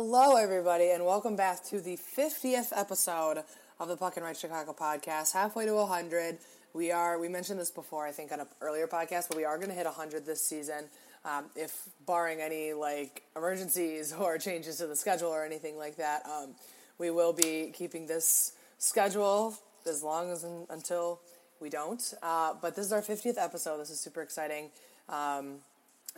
[0.00, 3.42] Hello, everybody, and welcome back to the 50th episode
[3.80, 5.32] of the Puck and Right Chicago podcast.
[5.32, 6.38] Halfway to 100.
[6.72, 9.56] We are, we mentioned this before, I think, on an earlier podcast, but we are
[9.56, 10.84] going to hit 100 this season.
[11.24, 16.24] Um, if barring any like emergencies or changes to the schedule or anything like that,
[16.26, 16.54] um,
[16.98, 19.52] we will be keeping this schedule
[19.84, 21.22] as long as until
[21.58, 22.14] we don't.
[22.22, 23.78] Uh, but this is our 50th episode.
[23.78, 24.70] This is super exciting.
[25.08, 25.56] Um,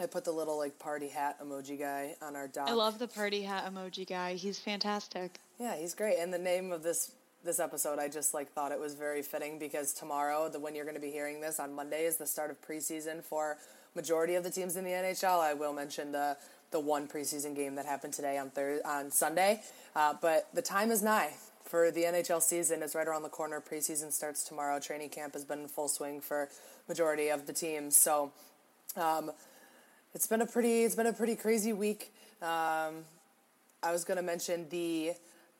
[0.01, 2.69] I put the little like party hat emoji guy on our doc.
[2.69, 4.35] I love the party hat emoji guy.
[4.35, 5.39] He's fantastic.
[5.59, 6.17] Yeah, he's great.
[6.19, 7.13] And the name of this
[7.45, 10.85] this episode, I just like thought it was very fitting because tomorrow, the when you're
[10.85, 13.59] going to be hearing this on Monday, is the start of preseason for
[13.95, 15.39] majority of the teams in the NHL.
[15.39, 16.39] I will mention the
[16.71, 19.61] the one preseason game that happened today on Thursday on Sunday,
[19.95, 22.83] uh, but the time is nigh for the NHL season.
[22.83, 23.61] It's right around the corner.
[23.61, 24.81] Preseason starts tomorrow.
[24.81, 26.49] Training camp has been in full swing for
[26.89, 27.97] majority of the teams.
[27.97, 28.33] So.
[28.97, 29.31] Um,
[30.15, 32.13] it's been a pretty it's been a pretty crazy week.
[32.43, 33.05] Um,
[33.83, 35.13] I was going to mention the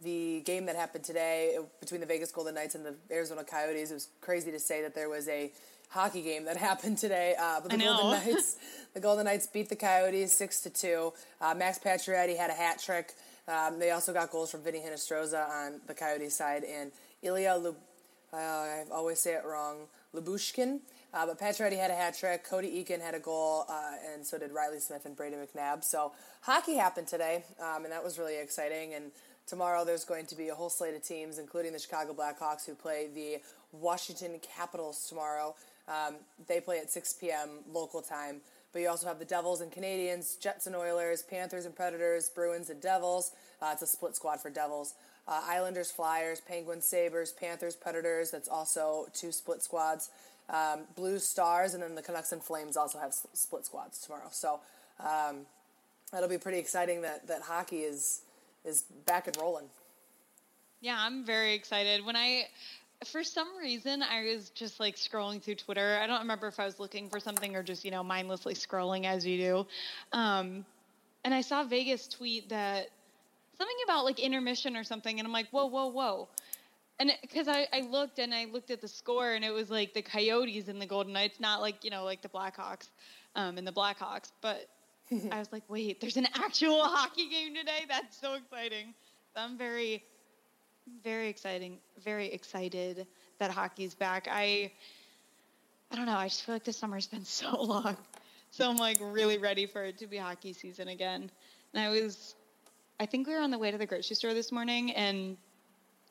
[0.03, 3.91] the game that happened today between the Vegas Golden Knights and the Arizona Coyotes.
[3.91, 5.53] It was crazy to say that there was a
[5.91, 7.35] hockey game that happened today.
[7.39, 8.57] Uh, but the Golden Knights
[8.95, 11.13] the Golden Knights beat the Coyotes six to two.
[11.41, 13.13] Uh, Max Pacioretty had a hat trick.
[13.47, 17.55] Um, they also got goals from Vinny Hinostroza on the Coyotes side and Ilya.
[17.55, 17.77] Lub-
[18.33, 19.87] uh, I always say it wrong.
[20.15, 20.81] Lyubushkin
[21.13, 22.45] uh, but Pacioretty had a hat trick.
[22.45, 25.83] Cody Eakin had a goal, uh, and so did Riley Smith and Brady McNabb.
[25.83, 28.95] So hockey happened today, um, and that was really exciting.
[28.95, 29.11] And
[29.47, 32.75] tomorrow there's going to be a whole slate of teams, including the Chicago Blackhawks, who
[32.75, 33.39] play the
[33.73, 35.55] Washington Capitals tomorrow.
[35.89, 36.17] Um,
[36.47, 37.49] they play at 6 p.m.
[37.73, 38.41] local time.
[38.73, 42.71] But you also have the Devils and Canadiens, Jets and Oilers, Panthers and Predators, Bruins
[42.71, 43.33] and Devils.
[43.61, 44.95] Uh, it's a split squad for Devils.
[45.27, 48.31] Uh, Islanders, Flyers, Penguins, Sabres, Panthers, Predators.
[48.31, 50.11] That's also two split squads
[50.51, 54.29] um, Stars, and then the Canucks and Flames also have split squads tomorrow.
[54.31, 54.61] So
[54.99, 55.47] um,
[56.13, 58.23] that'll be pretty exciting that, that hockey is
[58.65, 59.65] is back and rolling.
[60.83, 62.05] Yeah, I'm very excited.
[62.05, 62.45] When I,
[63.07, 65.99] for some reason, I was just like scrolling through Twitter.
[66.03, 69.07] I don't remember if I was looking for something or just you know mindlessly scrolling
[69.07, 69.67] as you do,
[70.13, 70.67] um,
[71.25, 72.89] and I saw Vegas tweet that
[73.57, 76.29] something about like intermission or something, and I'm like, whoa, whoa, whoa
[77.01, 79.95] and because I, I looked and I looked at the score and it was like
[79.95, 82.91] the Coyotes and the Golden Knights, not like you know like the Blackhawks,
[83.35, 84.31] um, and the Blackhawks.
[84.43, 84.69] But
[85.33, 87.87] I was like, wait, there's an actual hockey game today.
[87.89, 88.95] That's so exciting.
[89.35, 90.05] I'm very,
[91.03, 93.07] very exciting, very excited
[93.39, 94.29] that hockey's back.
[94.31, 94.71] I,
[95.91, 96.17] I don't know.
[96.17, 97.97] I just feel like the summer's been so long,
[98.51, 101.31] so I'm like really ready for it to be hockey season again.
[101.73, 102.35] And I was,
[102.99, 105.39] I think we were on the way to the grocery store this morning and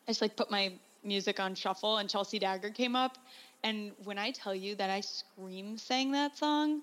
[0.10, 0.72] just like put my
[1.04, 3.18] music on shuffle and Chelsea Dagger came up.
[3.64, 6.82] And when I tell you that I scream sang that song,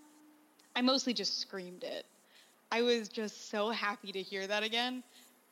[0.75, 2.07] I mostly just screamed it.
[2.71, 5.03] I was just so happy to hear that again,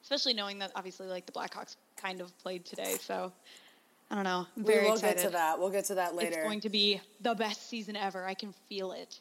[0.03, 2.97] especially knowing that obviously like the Blackhawks kind of played today.
[3.01, 3.33] So
[4.11, 4.47] I don't know.
[4.57, 5.17] I'm very we will excited.
[5.17, 5.59] get to that.
[5.59, 6.29] We'll get to that later.
[6.29, 8.25] It's going to be the best season ever.
[8.25, 9.21] I can feel it.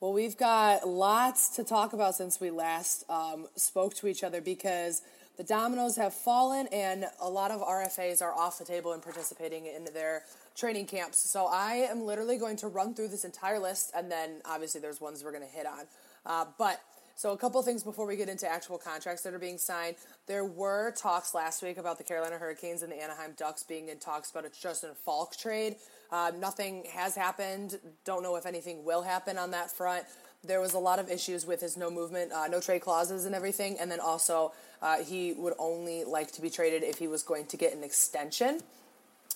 [0.00, 4.40] Well, we've got lots to talk about since we last um, spoke to each other
[4.40, 5.02] because
[5.38, 9.66] the dominoes have fallen, and a lot of RFAs are off the table and participating
[9.66, 10.24] in their
[10.56, 11.18] training camps.
[11.30, 15.00] So I am literally going to run through this entire list, and then obviously there's
[15.00, 15.86] ones we're going to hit on.
[16.26, 16.80] Uh, but
[17.14, 19.94] so a couple things before we get into actual contracts that are being signed.
[20.26, 23.98] There were talks last week about the Carolina Hurricanes and the Anaheim Ducks being in
[23.98, 25.76] talks about a Justin Falk trade.
[26.10, 27.78] Uh, nothing has happened.
[28.04, 30.04] Don't know if anything will happen on that front
[30.44, 33.34] there was a lot of issues with his no movement, uh, no trade clauses, and
[33.34, 33.76] everything.
[33.78, 34.52] And then also,
[34.82, 37.82] uh, he would only like to be traded if he was going to get an
[37.82, 38.60] extension.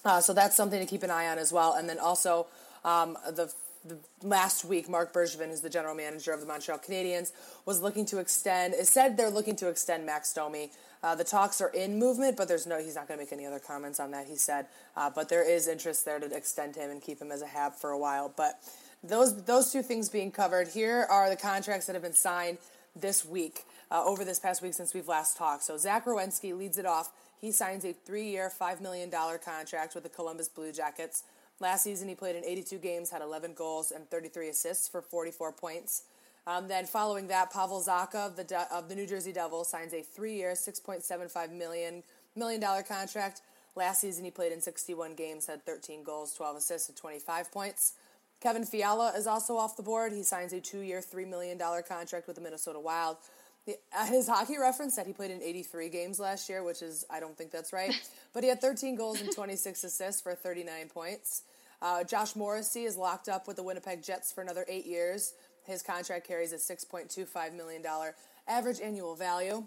[0.04, 1.74] Uh, so that's something to keep an eye on as well.
[1.74, 2.46] And then also,
[2.84, 3.52] um, the,
[3.84, 7.32] the, last week, Mark Bergevin, who's the general manager of the Montreal Canadiens,
[7.66, 8.74] was looking to extend.
[8.74, 10.70] It said they're looking to extend Max Domi.
[11.02, 12.78] Uh, the talks are in movement, but there's no.
[12.78, 14.26] He's not going to make any other comments on that.
[14.26, 14.66] He said,
[14.96, 17.74] uh, but there is interest there to extend him and keep him as a Hab
[17.74, 18.32] for a while.
[18.36, 18.60] But
[19.02, 20.68] those those two things being covered.
[20.68, 22.58] Here are the contracts that have been signed
[22.94, 25.62] this week, uh, over this past week since we've last talked.
[25.62, 27.12] So Zach Werenski leads it off.
[27.40, 31.24] He signs a three-year, five million dollar contract with the Columbus Blue Jackets.
[31.60, 35.52] Last season, he played in 82 games, had 11 goals and 33 assists for 44
[35.52, 36.04] points.
[36.46, 39.92] Um, then following that, Pavel Zacha of the De- of the New Jersey Devils signs
[39.92, 42.02] a three-year, 6.75 million
[42.34, 43.42] million dollar contract.
[43.74, 47.94] Last season, he played in 61 games, had 13 goals, 12 assists, and 25 points.
[48.40, 50.12] Kevin Fiala is also off the board.
[50.12, 53.18] He signs a two-year, $3 million contract with the Minnesota Wild.
[53.68, 57.20] Uh, his hockey reference said he played in 83 games last year, which is, I
[57.20, 57.94] don't think that's right.
[58.32, 61.42] but he had 13 goals and 26 assists for 39 points.
[61.80, 65.34] Uh, Josh Morrissey is locked up with the Winnipeg Jets for another eight years.
[65.64, 67.82] His contract carries a $6.25 million
[68.48, 69.64] average annual value.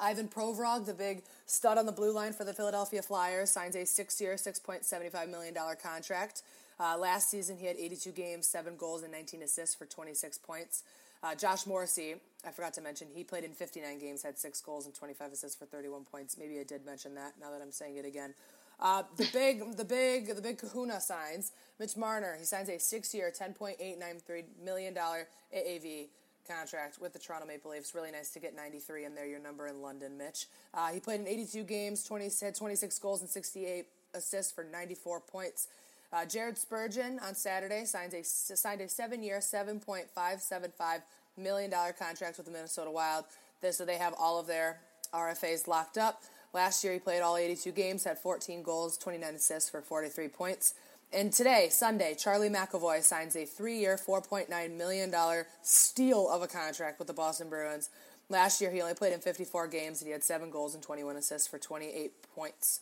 [0.00, 3.84] Ivan Provorov, the big stud on the blue line for the Philadelphia Flyers, signs a
[3.84, 6.42] six-year, $6.75 million contract.
[6.80, 10.82] Uh, last season, he had 82 games, 7 goals, and 19 assists for 26 points.
[11.22, 12.16] Uh, Josh Morrissey,
[12.46, 15.56] I forgot to mention, he played in 59 games, had 6 goals and 25 assists
[15.56, 16.36] for 31 points.
[16.36, 18.34] Maybe I did mention that now that I'm saying it again.
[18.80, 22.36] Uh, the big, the big, the big Kahuna signs Mitch Marner.
[22.36, 26.08] He signs a six-year, ten point eight nine three million dollar AAV
[26.48, 27.94] contract with the Toronto Maple Leafs.
[27.94, 30.46] Really nice to get 93 in there, your number in London, Mitch.
[30.74, 35.20] Uh, he played in 82 games, 20, had 26 goals and 68 assists for 94
[35.20, 35.68] points.
[36.12, 41.02] Uh, Jared Spurgeon on Saturday signs a, signed a seven-year, $7.575
[41.38, 43.24] million contract with the Minnesota Wild.
[43.62, 44.80] This, so they have all of their
[45.14, 46.22] RFAs locked up.
[46.52, 50.74] Last year, he played all 82 games, had 14 goals, 29 assists for 43 points.
[51.14, 55.14] And today, Sunday, Charlie McAvoy signs a three year, $4.9 million
[55.62, 57.88] steal of a contract with the Boston Bruins.
[58.28, 61.16] Last year, he only played in 54 games and he had seven goals and 21
[61.16, 62.80] assists for 28 points.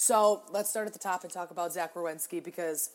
[0.00, 2.88] So let's start at the top and talk about Zach Werenski because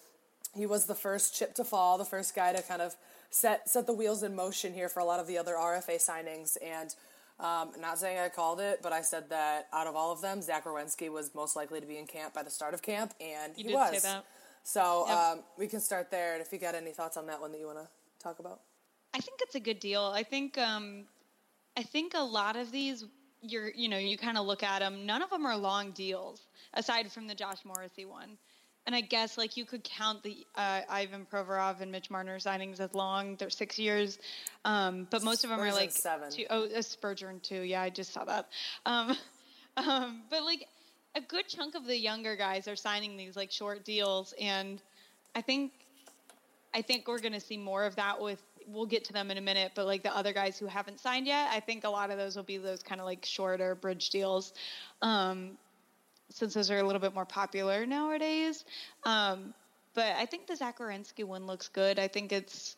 [0.55, 2.95] he was the first chip to fall, the first guy to kind of
[3.29, 6.57] set set the wheels in motion here for a lot of the other RFA signings.
[6.65, 6.95] And
[7.39, 10.41] um, not saying I called it, but I said that out of all of them,
[10.41, 13.53] Zach Werenski was most likely to be in camp by the start of camp, and
[13.55, 14.01] you he was.
[14.01, 14.25] Say that.
[14.63, 15.15] So yep.
[15.15, 16.33] um, we can start there.
[16.33, 17.87] And if you got any thoughts on that one that you want to
[18.17, 18.61] talk about,
[19.13, 20.01] I think it's a good deal.
[20.01, 21.03] I think um,
[21.77, 23.05] I think a lot of these
[23.51, 25.05] you're you know you kind of look at them.
[25.05, 26.41] None of them are long deals
[26.73, 28.37] aside from the Josh Morrissey one.
[28.87, 32.79] And I guess like you could count the uh, Ivan Provorov and Mitch Marner signings
[32.79, 33.35] as long.
[33.35, 34.19] They're six years,
[34.63, 36.29] um, but most of them are like seven.
[36.29, 37.61] Two, oh, a Spurgeon too.
[37.61, 38.47] Yeah, I just saw that.
[38.85, 39.17] Um,
[39.77, 40.67] um, but like
[41.15, 44.79] a good chunk of the younger guys are signing these like short deals, and
[45.35, 45.71] I think
[46.75, 48.41] I think we're going to see more of that with.
[48.67, 51.27] We'll get to them in a minute, but like the other guys who haven't signed
[51.27, 54.09] yet, I think a lot of those will be those kind of like shorter bridge
[54.09, 54.53] deals,
[55.01, 55.51] um,
[56.29, 58.65] since those are a little bit more popular nowadays.
[59.03, 59.53] Um,
[59.93, 61.99] but I think the Zach one looks good.
[61.99, 62.75] I think it's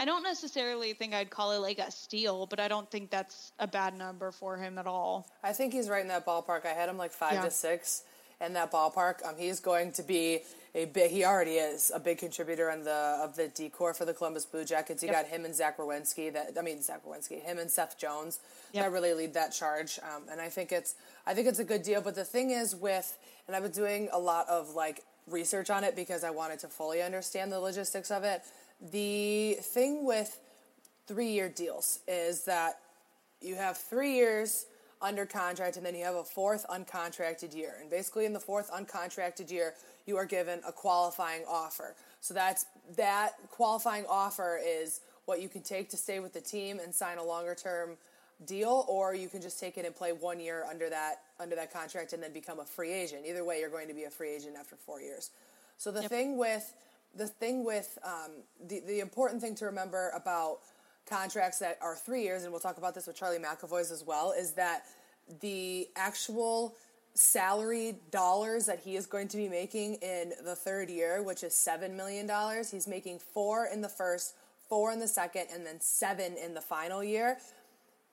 [0.00, 3.52] I don't necessarily think I'd call it like a steal, but I don't think that's
[3.58, 5.28] a bad number for him at all.
[5.42, 6.64] I think he's right in that ballpark.
[6.64, 7.42] I had him like five yeah.
[7.42, 8.04] to six
[8.40, 9.26] in that ballpark.
[9.26, 10.42] Um, he's going to be
[10.74, 11.10] a big.
[11.10, 14.64] He already is a big contributor in the of the decor for the Columbus Blue
[14.64, 15.02] Jackets.
[15.02, 15.22] You yep.
[15.22, 16.32] got him and Zach Werenski.
[16.32, 18.40] That I mean Zach Werenski, him and Seth Jones
[18.72, 18.84] yep.
[18.84, 19.98] that really lead that charge.
[20.02, 20.94] Um, and I think it's
[21.26, 22.00] I think it's a good deal.
[22.00, 25.84] But the thing is with, and I've been doing a lot of like research on
[25.84, 28.42] it because I wanted to fully understand the logistics of it.
[28.92, 30.38] The thing with
[31.06, 32.78] three year deals is that
[33.40, 34.66] you have three years
[35.00, 37.76] under contract and then you have a fourth uncontracted year.
[37.80, 39.74] And basically, in the fourth uncontracted year,
[40.06, 41.94] you are given a qualifying offer.
[42.20, 42.66] So that's
[42.96, 47.18] that qualifying offer is what you can take to stay with the team and sign
[47.18, 47.96] a longer term
[48.46, 51.72] deal or you can just take it and play one year under that under that
[51.72, 53.24] contract and then become a free agent.
[53.26, 55.30] Either way, you're going to be a free agent after 4 years.
[55.76, 56.10] So the yep.
[56.10, 56.72] thing with
[57.14, 58.32] the thing with um,
[58.66, 60.60] the the important thing to remember about
[61.08, 64.32] contracts that are three years, and we'll talk about this with Charlie McAvoy's as well,
[64.32, 64.84] is that
[65.40, 66.76] the actual
[67.14, 71.54] salary dollars that he is going to be making in the third year, which is
[71.54, 74.34] seven million dollars, he's making four in the first,
[74.68, 77.38] four in the second, and then seven in the final year.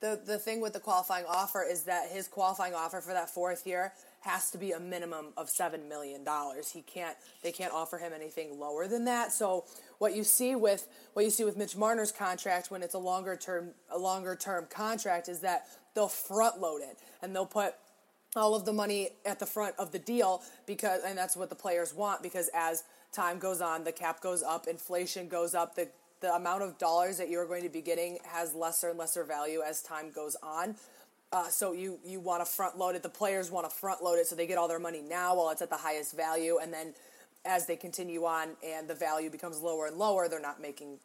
[0.02, 3.66] The the thing with the qualifying offer is that his qualifying offer for that fourth
[3.68, 3.94] year
[4.26, 6.72] has to be a minimum of seven million dollars.
[6.72, 9.32] He can't they can't offer him anything lower than that.
[9.32, 9.66] So
[10.00, 13.36] what you see with what you see with Mitch Marner's contract when it's a longer
[13.36, 17.76] term a longer term contract is that they'll front load it and they'll put
[18.36, 21.56] all of the money at the front of the deal because and that's what the
[21.56, 25.88] players want because as time goes on the cap goes up inflation goes up the
[26.22, 29.62] the amount of dollars that you're going to be getting has lesser and lesser value
[29.62, 30.76] as time goes on
[31.36, 33.04] uh, so you you want to front load it.
[33.04, 35.50] The players want to front load it so they get all their money now while
[35.50, 36.94] it's at the highest value, and then
[37.44, 40.98] as they continue on and the value becomes lower and lower, they're not making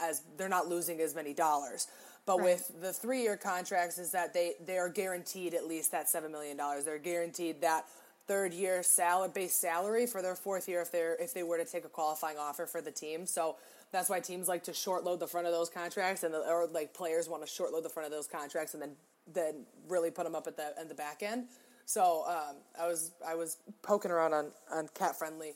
[0.00, 1.86] as they're not losing as many dollars.
[2.26, 2.46] But right.
[2.46, 6.32] with the three year contracts, is that they they are guaranteed at least that seven
[6.32, 6.84] million dollars.
[6.84, 7.84] They're guaranteed that
[8.26, 11.64] third year salary base salary for their fourth year if they're if they were to
[11.64, 13.24] take a qualifying offer for the team.
[13.24, 13.54] So
[13.92, 16.66] that's why teams like to short load the front of those contracts, and the, or
[16.66, 18.96] like players want to short load the front of those contracts and then
[19.32, 21.46] then really put them up at the at the back end.
[21.84, 25.52] So um, I was I was poking around on on CapFriendly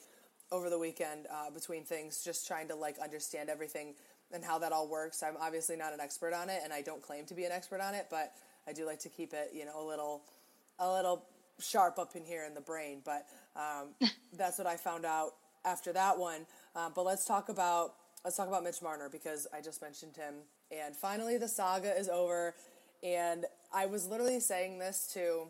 [0.53, 3.95] over the weekend uh, between things, just trying to like understand everything
[4.33, 5.23] and how that all works.
[5.23, 7.81] I'm obviously not an expert on it, and I don't claim to be an expert
[7.81, 8.33] on it, but
[8.67, 10.23] I do like to keep it, you know, a little
[10.79, 11.25] a little
[11.59, 13.03] sharp up in here in the brain.
[13.05, 13.89] But um,
[14.37, 15.35] that's what I found out
[15.65, 16.47] after that one.
[16.75, 20.35] Uh, but let's talk about let's talk about Mitch Marner because I just mentioned him,
[20.71, 22.55] and finally the saga is over
[23.03, 25.47] and I was literally saying this to,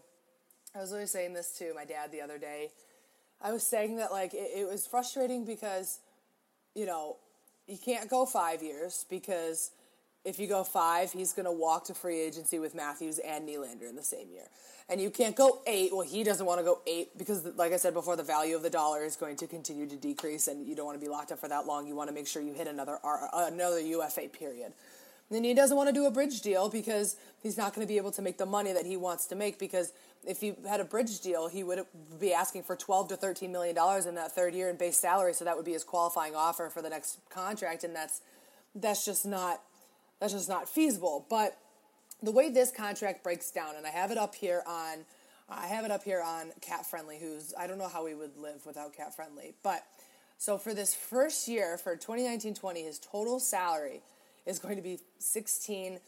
[0.75, 2.71] I was literally saying this to my dad the other day.
[3.43, 5.99] I was saying that like it, it was frustrating because,
[6.75, 7.17] you know,
[7.67, 9.71] you can't go five years because
[10.25, 13.89] if you go five, he's going to walk to free agency with Matthews and Nylander
[13.89, 14.45] in the same year.
[14.89, 15.93] And you can't go eight.
[15.93, 18.63] Well, he doesn't want to go eight because, like I said before, the value of
[18.63, 21.31] the dollar is going to continue to decrease, and you don't want to be locked
[21.31, 21.87] up for that long.
[21.87, 22.99] You want to make sure you hit another
[23.33, 24.73] another UFA period.
[25.31, 27.99] And he doesn't want to do a bridge deal because he's not going to be
[27.99, 29.93] able to make the money that he wants to make because
[30.27, 31.85] if he had a bridge deal, he would
[32.19, 35.33] be asking for 12 to 13 million dollars in that third year in base salary,
[35.33, 38.21] so that would be his qualifying offer for the next contract and that's
[38.75, 39.63] that's just not
[40.19, 41.27] that's just not feasible.
[41.31, 41.57] But
[42.23, 45.05] the way this contract breaks down and I have it up here on
[45.49, 48.67] I have it up here on CapFriendly who's I don't know how we would live
[48.67, 49.85] without CapFriendly, but
[50.39, 54.03] so for this first year for 2019-20 his total salary
[54.47, 56.01] is going to be 16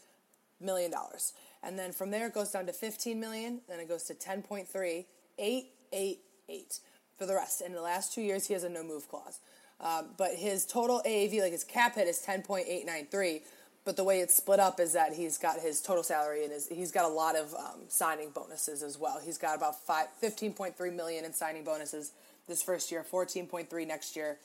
[0.59, 1.33] million dollars.
[1.61, 5.05] And then from there it goes down to 15 million, then it goes to 10.3,
[5.37, 6.79] 888
[7.17, 7.61] for the rest.
[7.61, 9.39] In the last two years, he has a no move clause.
[9.79, 13.41] Um, but his total AAV, like his cap hit, is 10.893.
[13.85, 16.69] But the way it's split up is that he's got his total salary and his,
[16.69, 19.19] he's got a lot of um, signing bonuses as well.
[19.23, 22.11] He's got about five, 15.3 million in signing bonuses
[22.47, 24.37] this first year, 14.3 next year,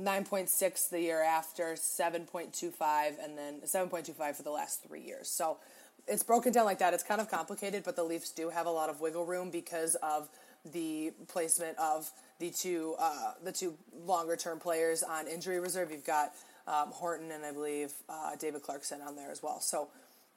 [0.00, 5.28] 9.6 the year after, 7.25, and then 7.25 for the last three years.
[5.28, 5.58] So
[6.06, 6.94] it's broken down like that.
[6.94, 9.94] It's kind of complicated, but the Leafs do have a lot of wiggle room because
[9.96, 10.28] of
[10.72, 13.74] the placement of the two uh, the two
[14.04, 15.90] longer term players on injury reserve.
[15.90, 16.32] You've got
[16.66, 19.60] um, Horton and I believe uh, David Clarkson on there as well.
[19.60, 19.88] So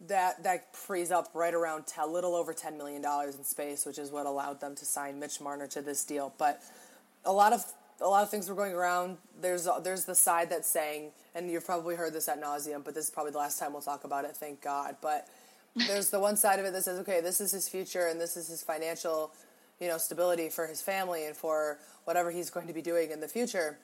[0.07, 3.97] that that frees up right around a little over ten million dollars in space, which
[3.97, 6.33] is what allowed them to sign Mitch Marner to this deal.
[6.37, 6.61] But
[7.25, 7.65] a lot of
[8.01, 9.17] a lot of things were going around.
[9.41, 13.05] There's there's the side that's saying, and you've probably heard this at nauseum, but this
[13.05, 14.35] is probably the last time we'll talk about it.
[14.35, 14.97] Thank God.
[15.01, 15.27] But
[15.75, 18.35] there's the one side of it that says, okay, this is his future and this
[18.35, 19.31] is his financial,
[19.79, 23.19] you know, stability for his family and for whatever he's going to be doing in
[23.19, 23.77] the future.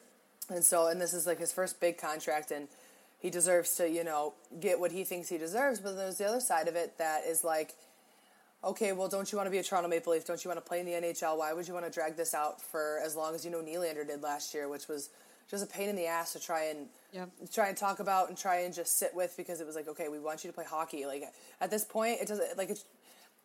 [0.50, 2.68] And so, and this is like his first big contract and
[3.20, 5.80] he deserves to, you know, get what he thinks he deserves.
[5.80, 7.74] But there's the other side of it that is like,
[8.66, 10.26] okay, well, don't you want to be a Toronto Maple Leaf?
[10.26, 11.38] Don't you want to play in the NHL?
[11.38, 14.06] Why would you want to drag this out for as long as you know Nylander
[14.06, 15.10] did last year, which was
[15.50, 17.30] just a pain in the ass to try and yep.
[17.54, 20.08] try and talk about and try and just sit with because it was like, okay,
[20.08, 21.06] we want you to play hockey.
[21.06, 21.24] Like
[21.62, 22.86] at this point, it doesn't like it's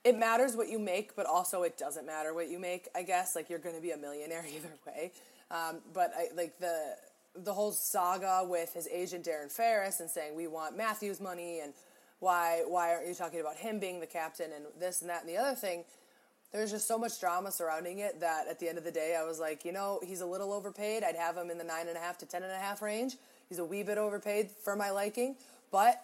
[0.03, 2.89] it matters what you make, but also it doesn't matter what you make.
[2.95, 5.13] I guess like you're going to be a millionaire either way.
[5.51, 6.97] Um, but I like the
[7.37, 11.75] the whole saga with his agent Darren Ferris and saying we want Matthews money and
[12.21, 15.29] why why aren't you talking about him being the captain and this and that and
[15.29, 15.85] the other thing
[16.53, 19.23] there's just so much drama surrounding it that at the end of the day, I
[19.23, 21.05] was like, you know, he's a little overpaid.
[21.05, 23.17] I'd have him in the nine and a half to ten and a half range.
[23.49, 25.37] He's a wee bit overpaid for my liking,
[25.71, 26.03] but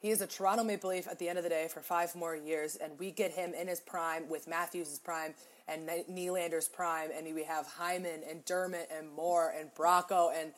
[0.00, 2.34] he is a Toronto Maple Leaf at the end of the day for five more
[2.34, 5.34] years, and we get him in his prime with Matthews' prime
[5.68, 10.52] and Nylander's prime, and we have Hyman and Dermott and Moore and Bracco, and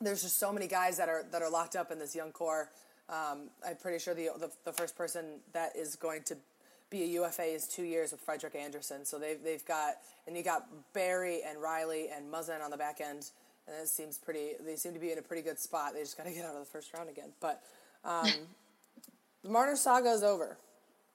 [0.00, 2.70] there's just so many guys that are that are locked up in this young core.
[3.08, 6.36] Um, I'm pretty sure the, the the first person that is going to
[6.90, 9.04] be a UFA is two years with Frederik Andersen.
[9.04, 9.94] So they've they've got
[10.26, 13.30] and you got Barrie and Rielly and Muzzin on the back end,
[13.66, 14.52] and it seems pretty.
[14.64, 15.94] They seem to be in a pretty good spot.
[15.94, 17.30] They just got to get out of the first round again.
[17.40, 17.62] But
[18.04, 18.28] um,
[19.42, 20.56] the Marner saga is over,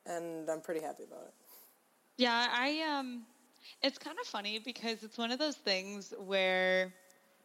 [0.05, 1.33] and I'm pretty happy about it.
[2.17, 3.23] Yeah, I um,
[3.81, 6.93] it's kind of funny because it's one of those things where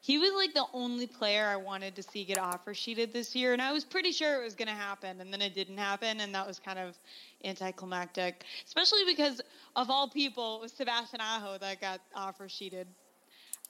[0.07, 3.53] he was like the only player I wanted to see get offer sheeted this year,
[3.55, 6.21] and I was pretty sure it was going to happen, and then it didn't happen,
[6.21, 6.97] and that was kind of
[7.45, 9.41] anticlimactic, especially because
[9.75, 12.87] of all people, it was Sebastian Aho that got offer sheeted.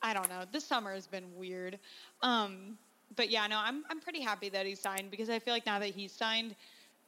[0.03, 0.43] I don't know.
[0.53, 1.79] This summer has been weird,
[2.21, 2.77] um,
[3.17, 5.79] but yeah, no, I'm I'm pretty happy that he signed because I feel like now
[5.79, 6.55] that he's signed,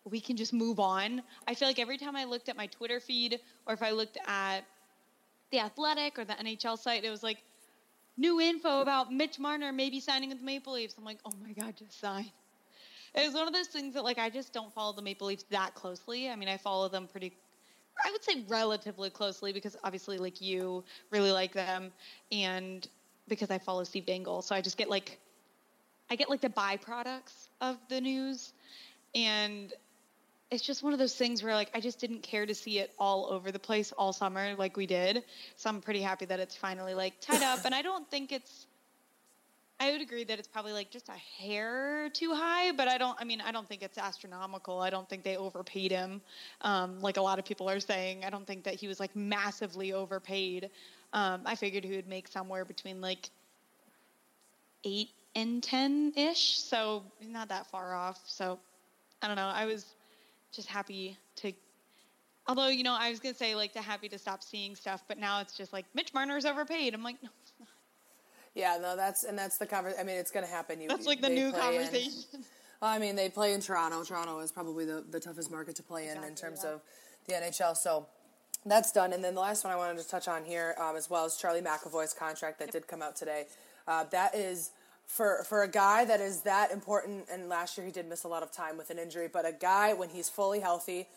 [0.07, 1.21] we can just move on.
[1.47, 4.17] I feel like every time I looked at my Twitter feed or if I looked
[4.27, 4.61] at
[5.51, 7.43] the Athletic or the NHL site, it was like
[8.19, 10.97] new info about Mitch Marner maybe signing with the Maple Leafs.
[10.99, 12.31] I'm like, oh my God, just sign.
[13.15, 15.75] It's one of those things that like I just don't follow the Maple Leafs that
[15.75, 16.29] closely.
[16.29, 17.33] I mean, I follow them pretty
[18.05, 21.91] I would say relatively closely because obviously like you really like them
[22.31, 22.87] and
[23.27, 24.43] because I follow Steve Dangle.
[24.43, 25.19] So I just get like
[26.11, 28.53] I get like the byproducts of the news
[29.15, 29.73] and
[30.51, 32.93] it's just one of those things where like I just didn't care to see it
[32.99, 35.25] all over the place all summer like we did.
[35.57, 38.67] So I'm pretty happy that it's finally like tied up and I don't think it's
[39.81, 43.17] I would agree that it's probably like just a hair too high, but I don't.
[43.21, 44.81] I mean, I don't think it's astronomical.
[44.81, 46.21] I don't think they overpaid him,
[46.63, 48.25] um, like a lot of people are saying.
[48.25, 50.71] I don't think that he was like massively overpaid.
[51.13, 53.31] Um, I figured he would make somewhere between like
[54.83, 58.21] eight and ten ish, so not that far off.
[58.27, 58.59] So
[59.23, 59.47] I don't know.
[59.47, 59.95] I was
[60.53, 61.53] just happy to.
[62.47, 65.19] Although you know, I was gonna say like to happy to stop seeing stuff, but
[65.19, 66.95] now it's just like Mitch Marner's overpaid.
[66.95, 67.69] I'm like, no, it's not.
[68.55, 70.01] Yeah, no, that's and that's the conversation.
[70.01, 70.81] I mean, it's going to happen.
[70.81, 72.45] You, That's like the new play in- conversation.
[72.81, 74.05] Well, I mean, they play in Toronto.
[74.05, 76.75] Toronto is probably the, the toughest market to play in in terms yeah.
[76.75, 76.83] of
[77.27, 77.77] the NHL.
[77.77, 78.07] So
[78.65, 79.13] that's done.
[79.13, 81.37] And then the last one I wanted to touch on here um, as well is
[81.37, 83.47] Charlie McAvoy's contract that did come out today.
[83.89, 84.71] Uh, that is
[85.09, 87.27] for for a guy that is that important.
[87.33, 89.53] And last year he did miss a lot of time with an injury, but a
[89.53, 91.09] guy when he's fully healthy,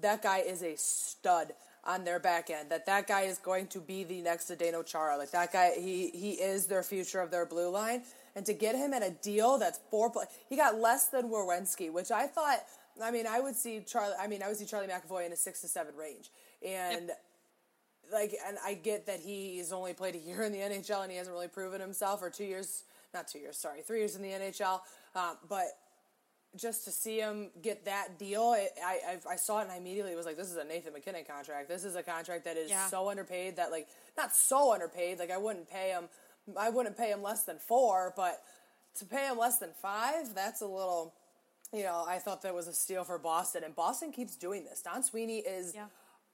[0.00, 1.52] that guy is a stud
[1.84, 2.70] on their back end.
[2.70, 5.16] That that guy is going to be the next Zdeno Chara.
[5.18, 8.02] Like that guy, he he is their future of their blue line.
[8.34, 11.92] And to get him at a deal that's four, pl- he got less than Werenski,
[11.92, 12.58] which I thought.
[13.02, 14.14] I mean, I would see Charlie.
[14.18, 16.30] I mean, I would see Charlie McAvoy in a six to seven range,
[16.66, 17.10] and
[18.12, 21.18] like, and I get that he's only played a year in the NHL and he
[21.18, 24.28] hasn't really proven himself, or two years, not two years, sorry, three years in the
[24.30, 24.80] NHL.
[25.14, 25.66] Um, but
[26.56, 29.76] just to see him get that deal, it, I, I I saw it and I
[29.76, 31.68] immediately was like, this is a Nathan MacKinnon contract.
[31.68, 32.86] This is a contract that is Yeah.
[32.86, 35.18] so underpaid that like not so underpaid.
[35.18, 36.04] Like I wouldn't pay him,
[36.58, 38.40] I wouldn't pay him less than four, but
[38.98, 41.14] to pay him less than five, that's a little.
[41.72, 44.80] You know, I thought that was a steal for Boston, and Boston keeps doing this.
[44.82, 45.86] Don Sweeney is Yeah.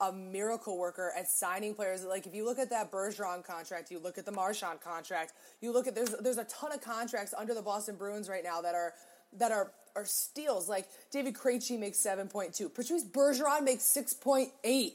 [0.03, 2.05] A miracle worker at signing players.
[2.05, 5.73] Like if you look at that Bergeron contract, you look at the Marchand contract, you
[5.73, 8.75] look at there's there's a ton of contracts under the Boston Bruins right now that
[8.75, 8.95] are
[9.35, 10.71] that are are steals.
[10.71, 14.95] Like David Krejci makes seven point two, Patrice Bergeron makes six point eight,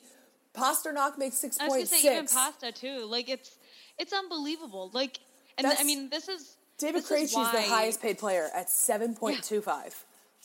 [0.56, 1.74] Pastrnak makes six point six.
[1.74, 3.06] I was gonna say even pasta too.
[3.06, 3.56] Like it's
[4.00, 4.90] it's unbelievable.
[4.92, 5.20] Like
[5.58, 8.72] and I mean this is David this is Krejci is the highest paid player at
[8.72, 10.04] seven point two five.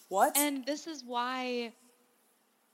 [0.09, 0.37] What?
[0.37, 1.73] And this is why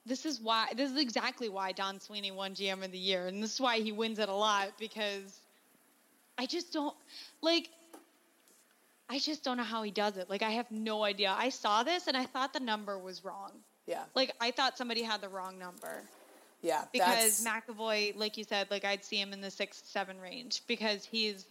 [0.06, 3.26] this is why this is exactly why Don Sweeney won GM of the year.
[3.26, 5.40] And this is why he wins it a lot because
[6.38, 6.94] I just don't
[7.42, 7.68] like
[9.08, 10.28] I just don't know how he does it.
[10.30, 11.34] Like I have no idea.
[11.36, 13.52] I saw this and I thought the number was wrong.
[13.86, 16.02] yeah, Like I thought somebody had the wrong number.
[16.62, 16.84] yeah.
[16.92, 20.62] because that's- McAvoy, like you said, like I'd see him in the six seven range
[20.66, 21.46] because he's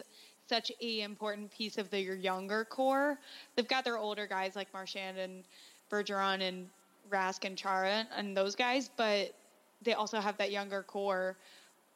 [0.48, 3.18] such a important piece of their younger core.
[3.56, 5.44] They've got their older guys like Marchand and
[5.89, 6.68] Bergeron and
[7.10, 9.34] Rask and Chara and those guys, but
[9.82, 11.38] they also have that younger core.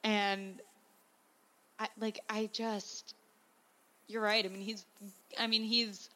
[0.04, 0.62] And
[1.80, 3.16] I like I just
[4.08, 4.44] you're right.
[4.46, 4.86] I mean he's
[5.38, 6.10] I mean he's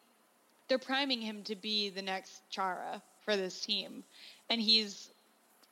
[0.68, 4.04] they're priming him to be the next Chara for this team.
[4.50, 5.10] And he's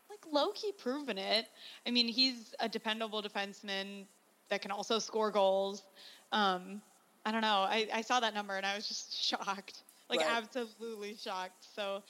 [0.10, 1.48] like low key proven it.
[1.86, 4.06] I mean, he's a dependable defenseman
[4.50, 5.84] that can also score goals.
[6.32, 6.82] Um,
[7.26, 7.66] I don't know.
[7.70, 10.30] I, I saw that number and I was just shocked, like Right.
[10.30, 11.66] absolutely shocked.
[11.76, 12.04] So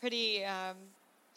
[0.00, 0.76] pretty, um,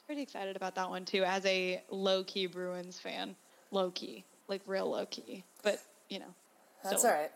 [0.05, 1.23] pretty excited about that one too.
[1.23, 3.35] As a low key Bruins fan,
[3.71, 6.33] low key, like real low key, but you know,
[6.83, 7.11] That's still.
[7.11, 7.31] all right.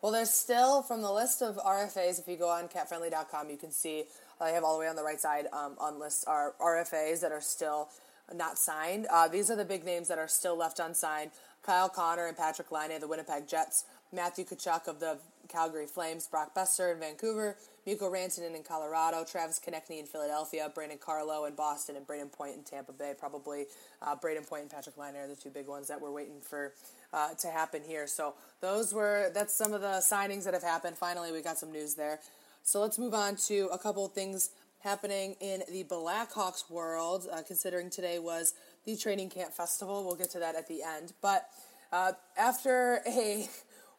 [0.00, 2.18] Well, there's still from the list of RFAs.
[2.18, 4.04] If you go on capfriendly.com, you can see
[4.40, 7.30] I have all the way on the right side um, on lists are RFAs that
[7.30, 7.88] are still
[8.34, 9.06] not signed.
[9.10, 11.30] Uh, these are the big names that are still left unsigned:
[11.62, 16.26] Kyle Connor and Patrik Laine of the Winnipeg Jets, Matthew Tkachuk of the Calgary Flames,
[16.26, 21.54] Brock Boeser in Vancouver, Mikko Rantanen in Colorado, Travis Konecny in Philadelphia, Brandon Carlo in
[21.54, 23.14] Boston, and Brayden Point in Tampa Bay.
[23.18, 23.66] Probably
[24.00, 26.72] uh, Brayden Point and Patrik Laine are the two big ones that we're waiting for
[27.12, 28.06] uh, to happen here.
[28.06, 30.96] So those were that's some of the signings that have happened.
[30.96, 32.20] Finally, we got some news there.
[32.62, 37.26] So let's move on to a couple of things happening in the Blackhawks world.
[37.30, 41.12] Uh, considering today was the training camp festival, we'll get to that at the end.
[41.20, 41.48] But
[41.92, 43.48] uh, after a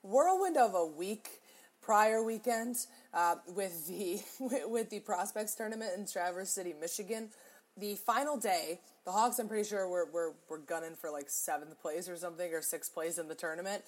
[0.03, 1.41] whirlwind of a week
[1.81, 2.75] prior weekend
[3.13, 4.21] uh, with the
[4.67, 7.29] with the prospects tournament in Traverse City, Michigan.
[7.75, 11.81] The final day, the Hawks, I'm pretty sure were, were, were gunning for like seventh
[11.81, 13.83] place or something, or sixth place in the tournament.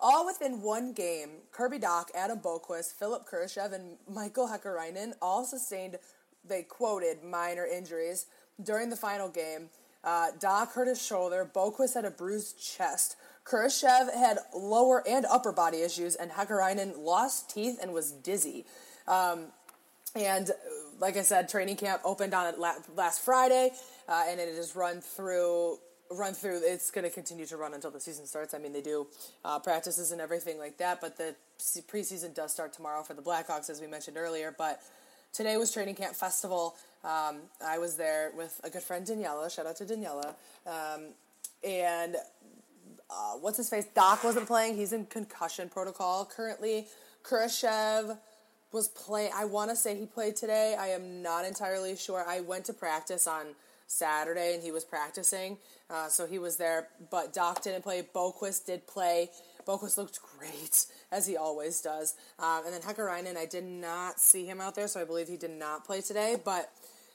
[0.00, 5.98] All within one game, Kirby Dach, Adam Boqvist, Philip Kurashev, and Michael Hakkarainen all sustained,
[6.42, 8.26] they quoted, minor injuries
[8.62, 9.68] during the final game.
[10.02, 15.52] Uh, Dach hurt his shoulder, Boqvist had a bruised chest, Kurashev had lower and upper
[15.52, 18.64] body issues, and Hakkarainen lost teeth and was dizzy.
[19.08, 19.46] Um,
[20.14, 20.54] and uh,
[21.00, 23.70] like I said, training camp opened on it last Friday,
[24.08, 25.78] uh, and it has run through.
[26.14, 26.60] Run through.
[26.62, 28.52] It's going to continue to run until the season starts.
[28.52, 29.06] I mean, they do
[29.46, 31.34] uh, practices and everything like that, but the
[31.90, 34.54] preseason does start tomorrow for the Blackhawks, as we mentioned earlier.
[34.56, 34.82] But
[35.32, 36.76] today was training camp festival.
[37.02, 39.50] Um, I was there with a good friend Daniela.
[39.50, 40.34] Shout out to Daniela.
[40.66, 41.14] Um,
[41.64, 42.16] and
[43.12, 43.86] uh, what's his face?
[43.94, 44.76] Dach wasn't playing.
[44.76, 46.86] He's in concussion protocol currently.
[47.22, 48.18] Kurashev
[48.72, 49.32] was playing.
[49.34, 50.74] I want to say he played today.
[50.78, 52.24] I am not entirely sure.
[52.26, 53.54] I went to practice on
[53.86, 55.58] Saturday and he was practicing,
[55.90, 56.88] uh, so he was there.
[57.10, 58.02] But Dach didn't play.
[58.14, 59.28] Boqvist did play.
[59.66, 62.14] Boqvist looked great as he always does.
[62.38, 65.36] Um, and then Hakkarainen, I did not see him out there, so I believe he
[65.36, 66.36] did not play today.
[66.42, 66.70] But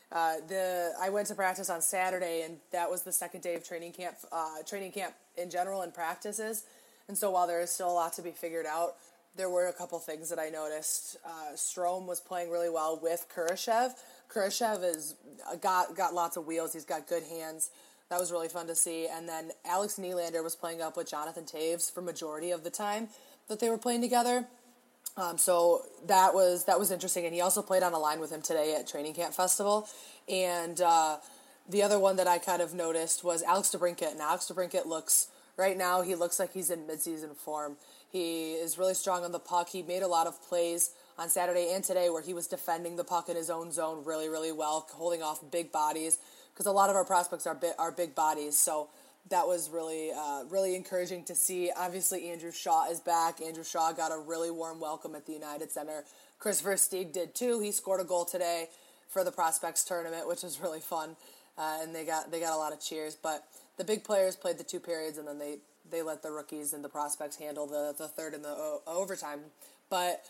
[0.10, 3.64] Uh, the I went to practice on Saturday, and that was the second day of
[3.66, 4.16] training camp.
[4.32, 6.64] Uh, training camp in general and practices,
[7.08, 8.96] and so while there is still a lot to be figured out,
[9.36, 11.18] there were a couple things that I noticed.
[11.26, 13.92] Uh, Strome was playing really well with Kurashev.
[14.34, 15.16] Kurashev is
[15.50, 16.74] uh, got got lots of wheels.
[16.74, 17.70] He's got good hands.
[18.10, 19.08] That was really fun to see.
[19.08, 23.10] And then Alex Nylander was playing up with Jonathan Toews for majority of the time
[23.48, 24.46] that they were playing together.
[25.18, 28.32] Um, so that was that was interesting, and he also played on a line with
[28.32, 29.88] him today at Training Camp Festival.
[30.30, 31.18] And uh,
[31.70, 35.28] the other one that I kind of noticed was Alex DeBrincat, And Alex DeBrincat looks
[35.58, 37.78] right now he looks like he's in midseason form.
[38.10, 39.70] He is really strong on the puck.
[39.70, 43.04] He made a lot of plays on Saturday and today where he was defending the
[43.04, 46.20] puck in his own zone really, really well, holding off big bodies
[46.54, 48.58] because a lot of our prospects are big, are big bodies.
[48.58, 48.90] So
[49.30, 51.72] that was really uh, really encouraging to see.
[51.76, 53.42] Obviously, Andrew Shaw is back.
[53.42, 56.06] Andrew Shaw got a really warm welcome at the United Center.
[56.40, 57.60] Kris Versteeg did too.
[57.60, 58.70] He scored a goal today
[59.10, 61.16] for the prospects tournament, which was really fun,
[61.58, 63.16] uh, and they got they got a lot of cheers.
[63.16, 63.44] But
[63.78, 65.58] the big players played the two periods, and then they
[65.90, 69.40] they let the rookies and the prospects handle the the third and the o- overtime.
[69.90, 70.24] But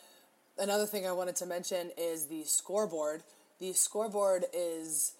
[0.57, 3.23] another thing I wanted to mention is the scoreboard.
[3.59, 5.13] The scoreboard is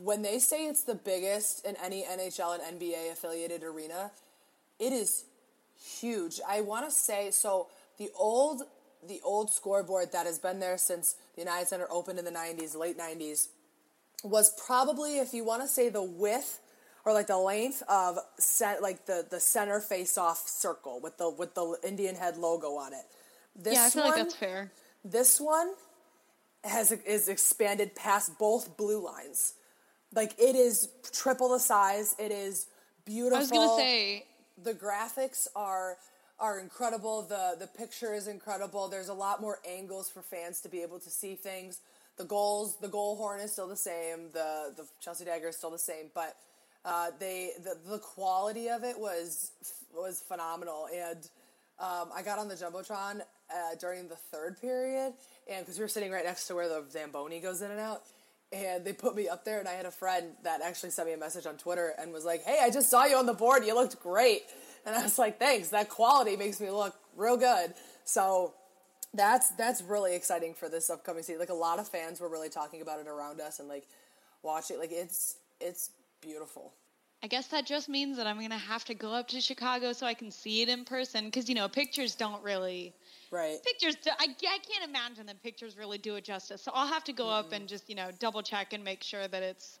[0.00, 4.10] when they say it's the biggest in any NHL and NBA affiliated arena,
[4.78, 5.24] it is
[6.00, 6.40] huge.
[6.48, 8.62] I want to say so the old
[9.06, 12.76] the old scoreboard that has been there since the United Center opened in the 90s,
[12.76, 13.48] late 90s
[14.22, 16.60] was probably if you want to say the width
[17.04, 21.28] or like the length of set like the the center face off circle with the
[21.30, 23.04] with the Indian head logo on it.
[23.56, 24.72] This yeah, I feel one, like that's fair.
[25.04, 25.72] This one
[26.64, 29.54] has is expanded past both blue lines.
[30.14, 32.14] Like it is triple the size.
[32.18, 32.66] It is
[33.04, 33.38] beautiful.
[33.38, 34.26] I was gonna say
[34.62, 35.96] the graphics are
[36.38, 37.22] are incredible.
[37.22, 38.88] The the picture is incredible.
[38.88, 41.80] There's a lot more angles for fans to be able to see things.
[42.18, 44.30] The goals, the goal horn is still the same.
[44.32, 46.36] The the Chelsea dagger is still the same, but
[46.84, 49.52] uh, they the, the quality of it was
[49.94, 50.88] was phenomenal.
[50.94, 51.28] And
[51.78, 55.14] um, I got on the jumbotron uh, during the third period,
[55.50, 58.02] and because we were sitting right next to where the zamboni goes in and out,
[58.52, 61.14] and they put me up there and i had a friend that actually sent me
[61.14, 63.64] a message on twitter and was like hey i just saw you on the board
[63.64, 64.42] you looked great
[64.84, 67.72] and i was like thanks that quality makes me look real good
[68.04, 68.52] so
[69.14, 72.48] that's that's really exciting for this upcoming season like a lot of fans were really
[72.48, 73.86] talking about it around us and like
[74.42, 74.80] watching It.
[74.80, 76.72] like it's it's beautiful
[77.24, 79.92] I guess that just means that I'm going to have to go up to Chicago
[79.92, 82.92] so I can see it in person because, you know, pictures don't really
[83.32, 83.56] Right.
[83.64, 86.60] Pictures, I, I can't imagine that pictures really do it justice.
[86.60, 87.46] So I'll have to go mm-hmm.
[87.46, 89.78] up and just, you know, double check and make sure that it's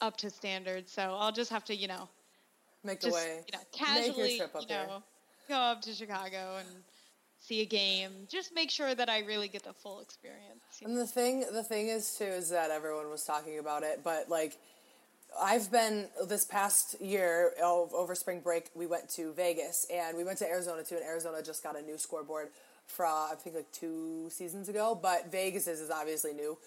[0.00, 0.88] up to standard.
[0.88, 2.08] So I'll just have to, you know,
[2.82, 3.44] make the way.
[3.46, 4.88] You know, casually, you know, there.
[5.48, 6.68] go up to Chicago and
[7.48, 8.10] see a game.
[8.28, 10.60] Just make sure that I really get the full experience.
[10.84, 14.28] And the thing, the thing is too, is that everyone was talking about it, but
[14.28, 14.58] like
[15.40, 18.70] I've been this past year over spring break.
[18.74, 20.96] We went to Vegas and we went to Arizona too.
[20.96, 22.48] And Arizona just got a new scoreboard
[22.86, 24.98] from I think like two seasons ago.
[25.00, 26.58] But Vegas is, is obviously new.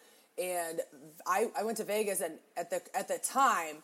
[0.41, 0.82] And
[1.28, 3.78] I, I went to Vegas and at the at the time,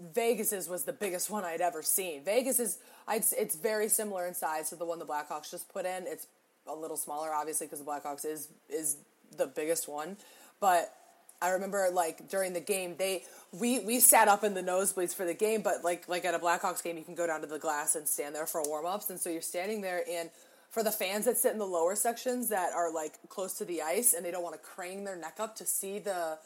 [0.00, 2.24] Vegas's was the biggest one I'd ever seen.
[2.24, 5.84] Vegas is I'd, it's very similar in size to the one the Blackhawks just put
[5.84, 6.04] in.
[6.06, 6.26] It's
[6.66, 8.96] a little smaller, obviously, because the Blackhawks is is
[9.36, 10.16] the biggest one.
[10.60, 10.94] But
[11.42, 15.24] I remember like during the game, they we we sat up in the nosebleeds for
[15.24, 17.58] the game, but like like at a Blackhawks game, you can go down to the
[17.58, 20.30] glass and stand there for warm ups, and so you're standing there and.
[20.70, 23.80] For the fans that sit in the lower sections that are like close to the
[23.80, 26.36] ice and they don't want to crane their neck up to see the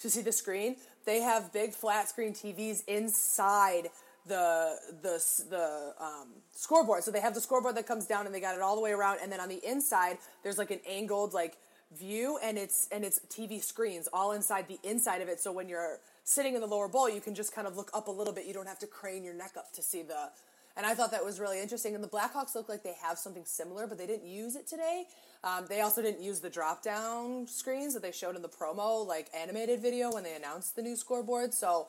[0.00, 3.88] to see the screen, they have big flat screen TVs inside
[4.26, 7.04] the the the um, scoreboard.
[7.04, 8.92] So they have the scoreboard that comes down and they got it all the way
[8.92, 11.56] around, and then on the inside there's like an angled like
[11.96, 15.40] view and it's and it's TV screens all inside the inside of it.
[15.40, 18.08] So when you're sitting in the lower bowl, you can just kind of look up
[18.08, 18.44] a little bit.
[18.46, 20.30] You don't have to crane your neck up to see the.
[20.76, 21.96] And I thought that was really interesting.
[21.96, 25.06] And the Blackhawks look like they have something similar, but they didn't use it today.
[25.42, 29.04] Um, they also didn't use the drop down screens that they showed in the promo,
[29.04, 31.52] like animated video when they announced the new scoreboard.
[31.52, 31.88] So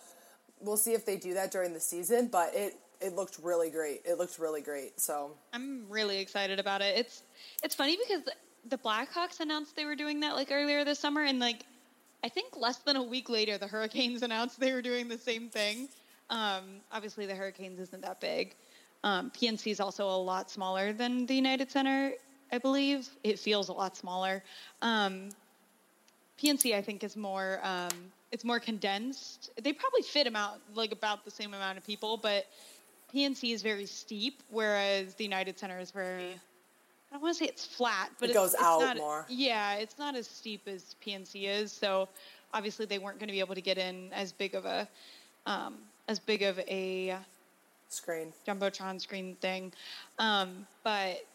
[0.61, 2.27] we'll see if they do that during the season.
[2.27, 4.01] But it it looked really great.
[4.05, 4.99] It looked really great.
[4.99, 6.97] So I'm really excited about it.
[6.97, 7.23] It's
[7.63, 8.23] it's funny because
[8.67, 11.65] the Blackhawks announced they were doing that like earlier this summer, and like
[12.23, 15.49] I think less than a week later, the Hurricanes announced they were doing the same
[15.49, 15.89] thing.
[16.29, 18.55] Um, obviously, the Hurricanes isn't that big.
[19.03, 22.11] Um, PNC is also a lot smaller than the United Center,
[22.51, 23.07] I believe.
[23.23, 24.43] It feels a lot smaller.
[24.81, 25.29] Um,
[26.41, 29.49] PNC, I think, is more um, it's more condensed.
[29.61, 32.45] They probably fit about like about the same amount of people, but
[33.13, 36.39] PNC is very steep, whereas the United Center is very
[37.11, 39.25] I don't want to say it's flat, but it it's, goes it's out not, more.
[39.29, 41.71] Yeah, it's not as steep as PNC is.
[41.71, 42.07] So
[42.53, 44.87] obviously they weren't going to be able to get in as big of a
[45.45, 45.75] um,
[46.07, 47.15] as big of a
[47.89, 49.71] screen jumbotron screen thing,
[50.19, 51.25] um, but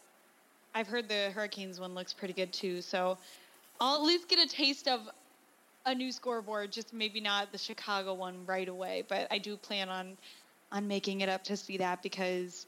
[0.73, 2.81] I've heard the Hurricanes one looks pretty good too.
[2.81, 3.17] So
[3.79, 5.01] I'll at least get a taste of
[5.85, 9.03] a new scoreboard, just maybe not the Chicago one right away.
[9.07, 10.17] But I do plan on
[10.71, 12.65] on making it up to see that because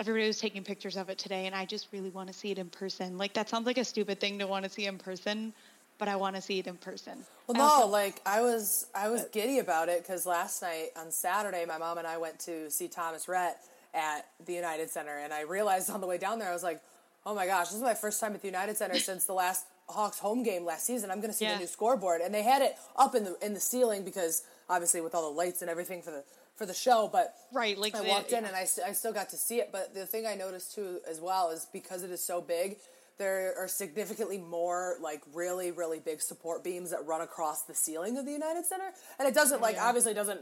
[0.00, 2.58] everybody was taking pictures of it today, and I just really want to see it
[2.58, 3.16] in person.
[3.16, 5.52] Like that sounds like a stupid thing to want to see in person,
[5.98, 7.24] but I want to see it in person.
[7.46, 11.10] Well, no, also, like I was, I was giddy about it because last night on
[11.10, 13.58] Saturday, my mom and I went to see Thomas Rhett
[13.94, 16.80] at the United Center, and I realized on the way down there, I was like,
[17.24, 19.66] oh my gosh, this is my first time at the United Center since the last
[19.90, 21.10] Hawks home game last season.
[21.10, 21.54] I'm going to see yeah.
[21.54, 25.00] the new scoreboard, and they had it up in the in the ceiling because obviously
[25.00, 26.24] with all the lights and everything for the
[26.56, 27.08] for the show.
[27.12, 29.70] But right, like I walked in and I, I still got to see it.
[29.72, 32.76] But the thing I noticed too as well is because it is so big,
[33.18, 38.18] there are significantly more like really really big support beams that run across the ceiling
[38.18, 39.86] of the United Center, and it doesn't like yeah.
[39.86, 40.40] obviously doesn't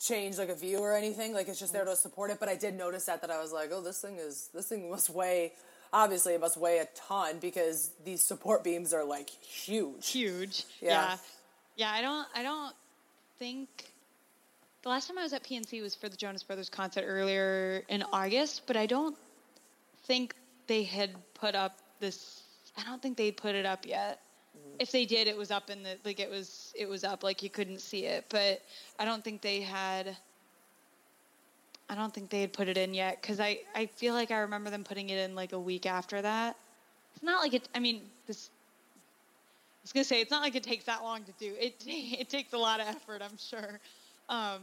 [0.00, 1.32] change like a view or anything.
[1.34, 1.90] Like it's just there mm.
[1.90, 2.38] to support it.
[2.40, 4.90] But I did notice that that I was like, oh, this thing is this thing
[4.90, 5.52] must weigh
[5.92, 10.10] obviously it must weigh a ton because these support beams are like huge.
[10.10, 10.64] Huge.
[10.80, 10.88] Yeah.
[10.90, 11.16] yeah.
[11.76, 12.74] Yeah, I don't I don't
[13.38, 13.68] think
[14.82, 18.04] the last time I was at PNC was for the Jonas Brothers concert earlier in
[18.12, 19.16] August, but I don't
[20.04, 20.34] think
[20.66, 22.42] they had put up this
[22.76, 24.20] I don't think they'd put it up yet.
[24.56, 24.76] Mm-hmm.
[24.78, 27.42] If they did, it was up in the like it was it was up like
[27.42, 28.62] you couldn't see it, but
[28.98, 30.16] I don't think they had
[31.90, 34.38] I don't think they had put it in yet because I, I feel like I
[34.38, 36.56] remember them putting it in like a week after that.
[37.14, 37.68] It's not like it.
[37.74, 38.48] I mean, this.
[38.94, 41.52] I was gonna say it's not like it takes that long to do.
[41.58, 43.80] It it takes a lot of effort, I'm sure.
[44.28, 44.60] Um,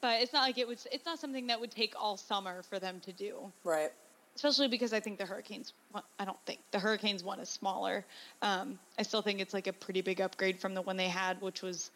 [0.00, 0.88] but it's not like it was.
[0.90, 3.36] It's not something that would take all summer for them to do.
[3.62, 3.92] Right.
[4.34, 5.72] Especially because I think the Hurricanes.
[6.18, 8.04] I don't think the Hurricanes one is smaller.
[8.42, 11.40] Um, I still think it's like a pretty big upgrade from the one they had,
[11.40, 11.92] which was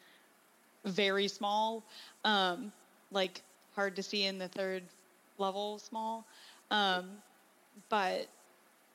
[0.85, 1.83] very small.
[2.25, 2.71] Um,
[3.11, 3.43] like
[3.79, 4.83] hard to see in the third
[5.39, 6.27] level small.
[6.73, 7.05] Um,
[7.89, 8.27] but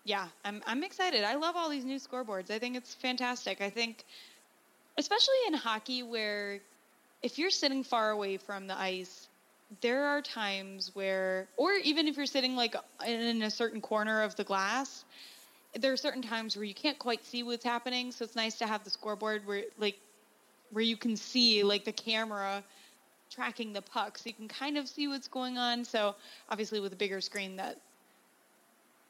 [0.03, 1.23] yeah, I'm I'm excited.
[1.23, 2.51] I love all these new scoreboards.
[2.51, 3.61] I think it's fantastic.
[3.61, 4.03] I think,
[4.97, 6.59] especially in hockey, where
[7.21, 9.29] if you're sitting far away from the ice,
[9.79, 12.75] there are times where, or even if you're sitting like
[13.07, 15.05] in a certain corner of the glass,
[15.79, 18.11] there are certain times where you can't quite see what's happening.
[18.11, 19.97] So it's nice to have the scoreboard where like
[20.71, 22.63] where you can see like the camera
[23.33, 25.85] tracking the puck so you can kind of see what's going on.
[25.85, 26.15] So
[26.49, 27.77] obviously with a bigger screen that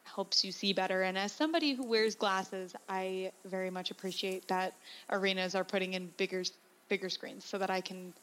[0.03, 1.01] helps you see better.
[1.03, 4.73] And as somebody who wears glasses, I very much appreciate that
[5.09, 6.43] arenas are putting in bigger
[6.89, 8.13] bigger screens so that I can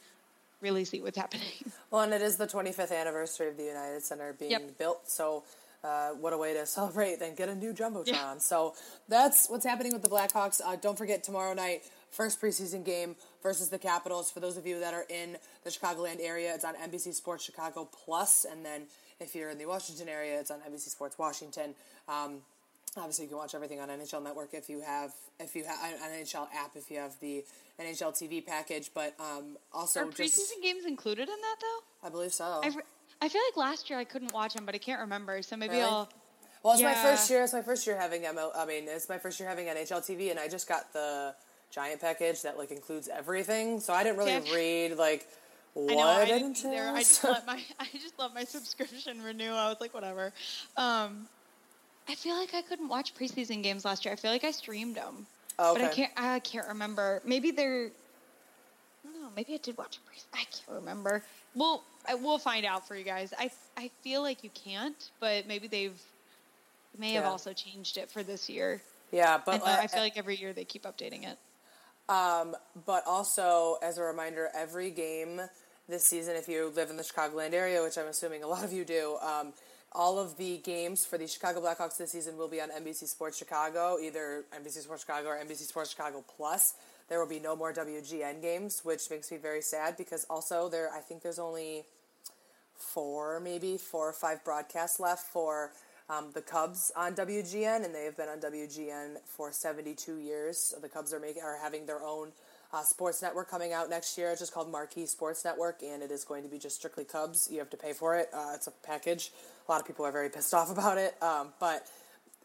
[0.60, 1.46] really see what's happening.
[1.90, 4.78] Well, and it is the 25th anniversary of the United Center being yep.
[4.78, 5.42] built, so
[5.82, 8.06] uh, what a way to celebrate and get a new jumbotron.
[8.06, 8.38] Yeah.
[8.38, 8.74] So
[9.08, 10.60] that's what's happening with the Blackhawks.
[10.64, 14.30] Uh, don't forget tomorrow night first preseason game versus the Capitals.
[14.30, 17.88] For those of you that are in the Chicagoland area, it's on NBC Sports Chicago
[18.04, 18.82] Plus, and then
[19.20, 21.74] if you're in the Washington area, it's on NBC Sports Washington.
[22.08, 22.38] Um,
[22.96, 26.22] obviously, you can watch everything on NHL Network if you have if you have an
[26.22, 27.44] NHL app if you have the
[27.80, 28.90] NHL TV package.
[28.94, 32.06] But um, also, are preseason just, games included in that though?
[32.06, 32.60] I believe so.
[32.64, 32.82] Re-
[33.22, 35.42] I feel like last year I couldn't watch them, but I can't remember.
[35.42, 35.84] So maybe really?
[35.84, 36.08] I'll.
[36.62, 36.92] Well, it's yeah.
[36.92, 37.42] my first year.
[37.42, 38.50] It's my first year having ML.
[38.54, 41.34] I mean, it's my first year having NHL TV, and I just got the
[41.70, 43.80] giant package that like includes everything.
[43.80, 44.54] So I didn't really yeah.
[44.54, 45.26] read like
[45.74, 46.88] what I know, I didn't either.
[46.88, 49.52] I just let my I just let my subscription renew.
[49.52, 50.32] I was like, whatever.
[50.76, 51.28] Um,
[52.08, 54.12] I feel like I couldn't watch preseason games last year.
[54.12, 55.26] I feel like I streamed them,
[55.58, 55.82] oh, okay.
[55.82, 56.12] but I can't.
[56.16, 57.22] I can't remember.
[57.24, 57.86] Maybe they're.
[57.86, 59.28] I don't know.
[59.36, 60.16] Maybe I did watch a pre.
[60.34, 61.22] I can't remember.
[61.54, 63.32] Well, I, we'll find out for you guys.
[63.38, 66.00] I I feel like you can't, but maybe they've
[66.98, 68.82] may have also changed it for this year.
[69.12, 71.38] Yeah, but I feel like every year they keep updating it.
[72.10, 75.40] Um, but also, as a reminder, every game
[75.88, 78.72] this season, if you live in the Chicagoland area, which I'm assuming a lot of
[78.72, 79.52] you do, um,
[79.92, 83.38] all of the games for the Chicago Blackhawks this season will be on NBC Sports
[83.38, 86.74] Chicago, either NBC Sports Chicago or NBC Sports Chicago Plus.
[87.08, 90.90] There will be no more WGN games, which makes me very sad because also there,
[90.92, 91.84] I think there's only
[92.74, 95.70] four, maybe four or five broadcasts left for
[96.10, 100.58] um, the Cubs on WGN, and they have been on WGN for 72 years.
[100.58, 102.32] So the Cubs are making are having their own
[102.72, 104.30] uh, sports network coming out next year.
[104.30, 107.48] It's just called Marquee Sports Network, and it is going to be just strictly Cubs.
[107.50, 108.28] You have to pay for it.
[108.34, 109.30] Uh, it's a package.
[109.68, 111.86] A lot of people are very pissed off about it, um, but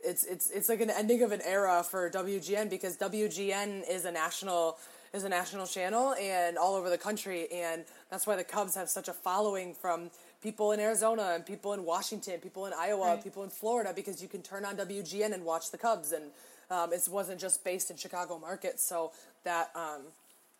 [0.03, 4.11] it's it's it's like an ending of an era for WGN because WGN is a
[4.11, 4.77] national
[5.13, 8.89] is a national channel and all over the country, and that's why the Cubs have
[8.89, 10.11] such a following from
[10.45, 13.23] people in Arizona and people in Washington, people in Iowa, right.
[13.23, 16.25] people in Florida, because you can turn on WGN and watch the Cubs, and
[16.69, 18.79] um, it wasn't just based in Chicago market.
[18.79, 19.11] So
[19.43, 20.01] that um,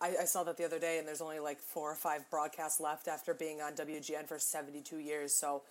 [0.01, 2.79] I, I, saw that the other day, and there's only like four or five broadcasts
[2.79, 5.35] left after being on WGN for 72 years.
[5.35, 5.61] So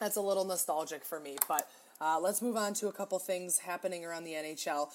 [0.00, 1.36] that's a little nostalgic for me.
[1.46, 1.68] But
[2.00, 4.88] uh, let's move on to a couple things happening around the NHL.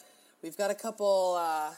[0.44, 1.38] We've got a couple.
[1.40, 1.72] Uh,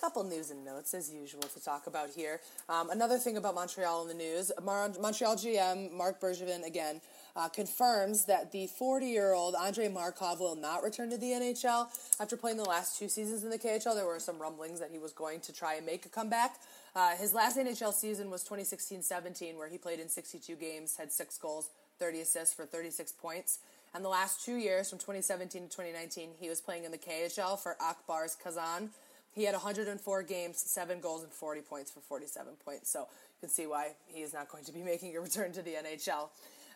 [0.00, 2.40] couple news and notes as usual to talk about here.
[2.68, 7.00] Um, another thing about Montreal in the news: Montreal GM Marc Bergevin again
[7.36, 11.88] uh, confirms that the 40 year old Andrei Markov will not return to the NHL
[12.20, 13.94] after playing the last two seasons in the KHL.
[13.94, 16.56] There were some rumblings that he was going to try and make a comeback.
[16.94, 21.12] Uh, his last NHL season was 2016 17, where he played in 62 games, had
[21.12, 23.58] six goals, 30 assists for 36 points.
[23.94, 27.58] And the last two years, from 2017 to 2019, he was playing in the KHL
[27.58, 28.90] for Ak Bars Kazan.
[29.34, 32.90] He had 104 games, seven goals, and 40 points for 47 points.
[32.90, 33.06] So you
[33.40, 36.28] can see why he is not going to be making a return to the NHL.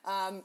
[0.04, 0.42] Um,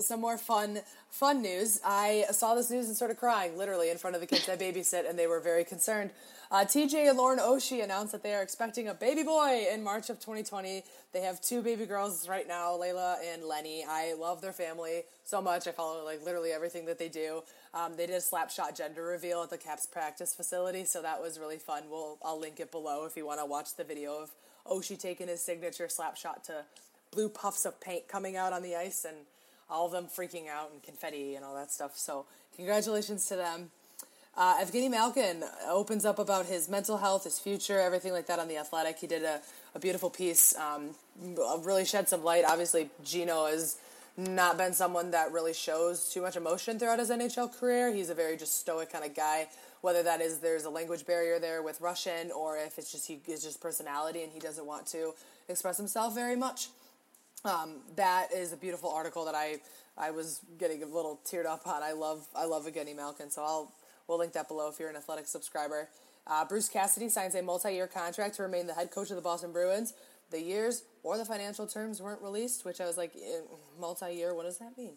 [0.00, 1.80] some more fun fun news.
[1.84, 5.08] I saw this news and started crying, literally in front of the kids I babysit,
[5.08, 6.10] and they were very concerned.
[6.52, 10.10] Uh, TJ and Lauren Oshie announced that they are expecting a baby boy in March
[10.10, 10.82] of 2020.
[11.12, 13.84] They have two baby girls right now, Lyla and Leni.
[13.88, 15.68] I love their family so much.
[15.68, 17.42] I follow like literally everything that they do.
[17.72, 21.38] Um, they did a slapshot gender reveal at the Caps practice facility, so that was
[21.38, 21.84] really fun.
[21.88, 24.30] We'll I'll link it below if you want to watch the video of
[24.66, 26.64] Oshie taking his signature slapshot to
[27.12, 29.16] blue puffs of paint coming out on the ice and
[29.70, 31.96] all of them freaking out and confetti and all that stuff.
[31.96, 33.70] So congratulations to them.
[34.36, 38.48] Uh, Evgeny Malkin opens up about his mental health, his future, everything like that on
[38.48, 38.98] the Athletic.
[38.98, 39.40] He did a,
[39.74, 40.90] a beautiful piece, um,
[41.62, 42.44] really shed some light.
[42.46, 43.76] Obviously, Gino has
[44.16, 47.92] not been someone that really shows too much emotion throughout his NHL career.
[47.92, 49.48] He's a very just stoic kind of guy.
[49.80, 53.18] Whether that is there's a language barrier there with Russian, or if it's just he
[53.26, 55.14] is just personality and he doesn't want to
[55.48, 56.68] express himself very much.
[57.44, 59.60] Um, that is a beautiful article that I
[59.96, 61.82] I was getting a little teared up on.
[61.82, 63.72] I love I love Evgeny Malkin, so I'll
[64.08, 65.88] we'll link that below if you're an athletic subscriber.
[66.26, 69.52] Uh, Bruce Cassidy signs a multi-year contract to remain the head coach of the Boston
[69.52, 69.94] Bruins.
[70.30, 73.40] The years or the financial terms weren't released, which I was like, eh,
[73.80, 74.34] multi-year.
[74.34, 74.92] What does that mean?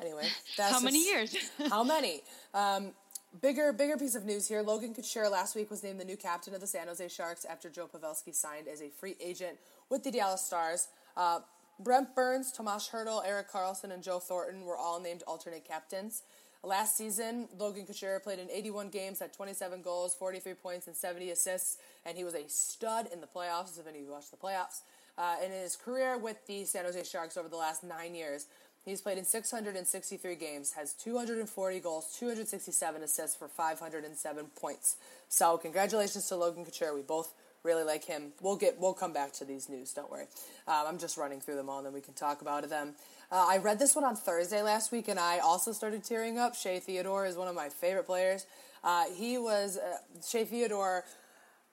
[0.00, 0.26] Anyway,
[0.56, 1.36] that's how many years?
[1.68, 2.22] how many?
[2.54, 2.92] Um,
[3.40, 4.62] bigger bigger piece of news here.
[4.62, 7.68] Logan Couture last week was named the new captain of the San Jose Sharks after
[7.68, 9.58] Joe Pavelski signed as a free agent
[9.90, 10.88] with the Dallas Stars.
[11.16, 11.40] Uh,
[11.78, 16.22] Brent Burns, Tomas Hertl, Erik Karlsson, and Joe Thornton were all named alternate captains.
[16.64, 21.30] Last season, Logan Couture played in 81 games, had 27 goals, 43 points, and 70
[21.30, 24.36] assists, and he was a stud in the playoffs, if any of you watched the
[24.36, 24.82] playoffs.
[25.18, 28.46] Uh, in his career with the San Jose Sharks over the last nine years,
[28.84, 34.96] he's played in 663 games, has 240 goals, 267 assists for 507 points.
[35.28, 36.94] So, congratulations to Logan Couture.
[36.94, 38.32] We both really like him.
[38.40, 39.92] We'll get we'll come back to these news.
[39.92, 40.26] Don't worry.
[40.66, 42.94] Um, I'm just running through them all, and then we can talk about them.
[43.30, 46.54] Uh, I read this one on Thursday last week, and I also started tearing up.
[46.54, 48.46] Shea Theodore is one of my favorite players.
[48.84, 49.96] Uh, he was uh,
[50.26, 51.04] Shea Theodore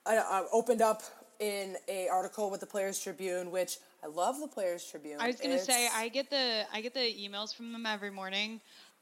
[0.06, 1.02] uh, uh, opened up
[1.40, 5.18] in a article with the Players Tribune, which I love the Players Tribune.
[5.20, 8.12] I was going to say I get the I get the emails from them every
[8.12, 8.62] morning.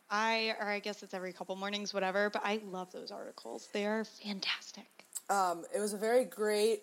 [0.10, 2.30] I or I guess it's every couple mornings, whatever.
[2.30, 3.68] But I love those articles.
[3.74, 4.97] They are fantastic.
[5.30, 6.82] Um, it was a very great.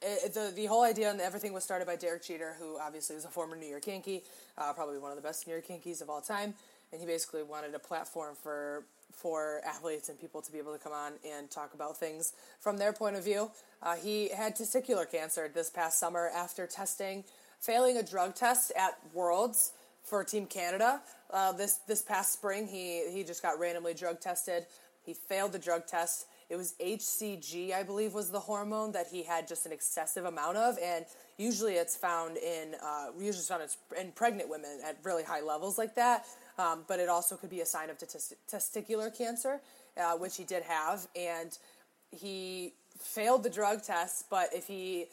[0.00, 3.24] It, the the whole idea and everything was started by Derek Jeter, who obviously was
[3.24, 4.22] a former New York Yankee,
[4.58, 6.54] uh, probably one of the best New York Yankees of all time,
[6.90, 10.78] and he basically wanted a platform for for athletes and people to be able to
[10.78, 13.50] come on and talk about things from their point of view.
[13.82, 17.22] Uh, he had testicular cancer this past summer after testing,
[17.60, 21.00] failing a drug test at Worlds for Team Canada.
[21.30, 24.66] Uh, this this past spring, he he just got randomly drug tested.
[25.04, 29.22] He failed the drug test it was HCG, I believe, was the hormone that he
[29.22, 31.06] had just an excessive amount of, and
[31.38, 33.62] usually it's found in uh, usually found
[33.98, 36.26] in pregnant women at really high levels like that.
[36.58, 39.62] Um, but it also could be a sign of testicular cancer,
[39.96, 41.56] uh, which he did have, and
[42.10, 44.26] he failed the drug test.
[44.28, 45.06] But if he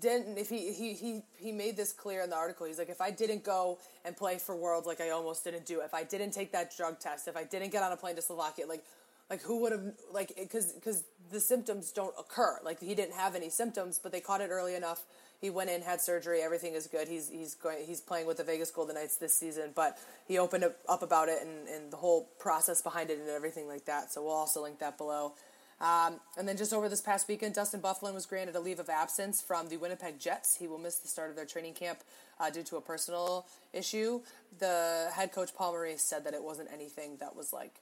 [0.00, 3.00] didn't if he, he he he made this clear in the article he's like if
[3.00, 6.30] i didn't go and play for worlds like i almost didn't do if i didn't
[6.30, 8.84] take that drug test if i didn't get on a plane to slovakia like
[9.30, 13.34] like who would have like because because the symptoms don't occur like he didn't have
[13.34, 15.02] any symptoms but they caught it early enough
[15.40, 18.44] he went in had surgery everything is good he's he's going he's playing with the
[18.44, 22.28] vegas golden knights this season but he opened up about it and, and the whole
[22.38, 25.32] process behind it and everything like that so we'll also link that below
[25.80, 28.88] um, and then just over this past weekend, Dustin Byfuglien was granted a leave of
[28.88, 30.56] absence from the Winnipeg Jets.
[30.56, 32.00] He will miss the start of their training camp
[32.40, 34.20] uh, due to a personal issue.
[34.58, 37.80] The head coach Paul Maurice said that it wasn't anything that was like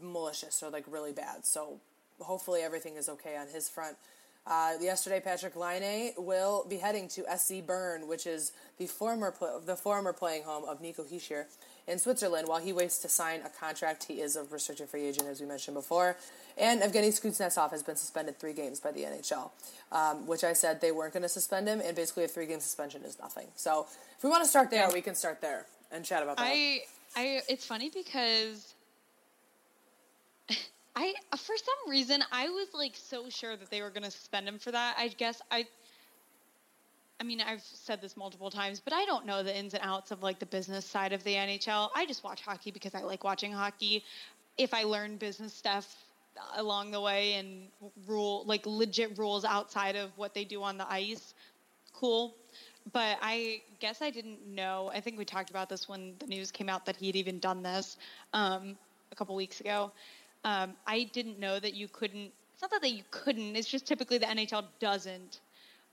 [0.00, 1.44] malicious or like really bad.
[1.44, 1.80] So
[2.20, 3.96] hopefully everything is okay on his front.
[4.44, 9.62] Uh, yesterday, Patrik Laine will be heading to SC Bern, which is the former pl-
[9.64, 11.44] the former playing home of Nico Hischier.
[11.86, 14.04] in Switzerland while he waits to sign a contract.
[14.04, 16.16] He is a restricted free agent, as we mentioned before.
[16.56, 19.50] And Evgeny Kuznetsov has been suspended three games by the NHL,
[19.90, 22.60] um, which I said they weren't going to suspend him, and basically a three game
[22.60, 23.46] suspension is nothing.
[23.56, 23.86] So
[24.16, 26.46] if we want to start there, we can start there and chat about that.
[26.46, 26.82] I,
[27.16, 28.71] I, it's funny because
[30.96, 34.46] I, for some reason, I was like so sure that they were going to suspend
[34.46, 34.96] him for that.
[34.98, 35.66] I guess I,
[37.18, 40.10] I mean, I've said this multiple times, but I don't know the ins and outs
[40.10, 41.88] of like the business side of the NHL.
[41.94, 44.04] I just watch hockey because I like watching hockey.
[44.58, 46.04] If I learn business stuff
[46.56, 47.68] along the way and
[48.06, 51.34] rule like legit rules outside of what they do on the ice,
[51.92, 52.34] cool.
[52.92, 54.90] But I guess I didn't know.
[54.92, 57.38] I think we talked about this when the news came out that he had even
[57.38, 57.96] done this
[58.32, 58.76] um,
[59.12, 59.92] a couple weeks ago.
[60.44, 62.32] Um, I didn't know that you couldn't.
[62.54, 63.56] It's not that you couldn't.
[63.56, 65.40] It's just typically the NHL doesn't.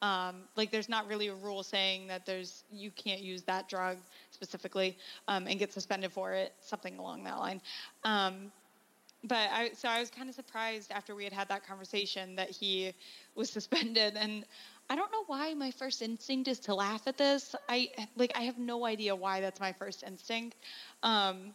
[0.01, 3.97] Um, like there's not really a rule saying that there's you can't use that drug
[4.31, 4.97] specifically
[5.27, 7.61] um, and get suspended for it, something along that line.
[8.05, 8.51] Um,
[9.25, 12.49] but I so I was kind of surprised after we had had that conversation that
[12.49, 12.93] he
[13.35, 14.45] was suspended and
[14.89, 17.55] I don't know why my first instinct is to laugh at this.
[17.67, 20.55] I like I have no idea why that's my first instinct.
[21.03, 21.53] Um,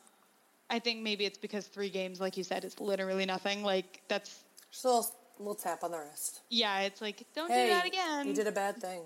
[0.70, 3.62] I think maybe it's because three games, like you said, is literally nothing.
[3.62, 6.40] Like that's just a little, little tap on the wrist.
[6.50, 8.26] Yeah, it's like don't hey, do that again.
[8.26, 9.02] You did a bad thing.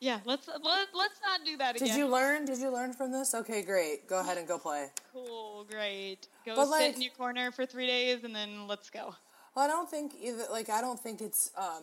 [0.00, 1.88] Yeah, let's let, let's not do that again.
[1.88, 2.44] Did you learn?
[2.44, 3.34] Did you learn from this?
[3.34, 4.08] Okay, great.
[4.08, 4.88] Go ahead and go play.
[5.12, 6.26] Cool, great.
[6.44, 9.14] Go But, sit like- in your corner for three days and then let's go.
[9.54, 10.44] Well, I don't think either.
[10.50, 11.82] Like, I don't think it's um,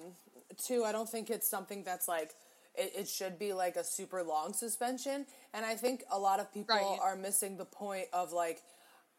[0.57, 0.83] two.
[0.83, 2.31] I don't think it's something that's like
[2.75, 5.25] it, it should be like a super long suspension.
[5.53, 6.99] And I think a lot of people Right.
[7.01, 8.61] are missing the point of like,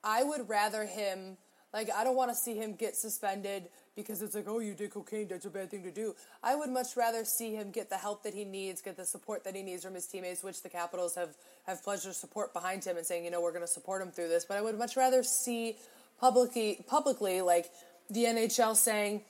[0.03, 1.37] I would rather him.
[1.73, 4.91] Like, I don't want to see him get suspended because it's like, oh, you did
[4.91, 5.29] cocaine.
[5.29, 6.15] That's a bad thing to do.
[6.43, 9.45] I would much rather see him get the help that he needs, get the support
[9.45, 11.37] that he needs from his teammates, which the Capitals have
[11.67, 14.11] have pledged their support behind him and saying, you know, we're going to support him
[14.11, 14.45] through this.
[14.45, 15.77] But I would much rather see
[16.19, 17.67] publicly, publicly, like
[18.09, 19.23] the NHL saying,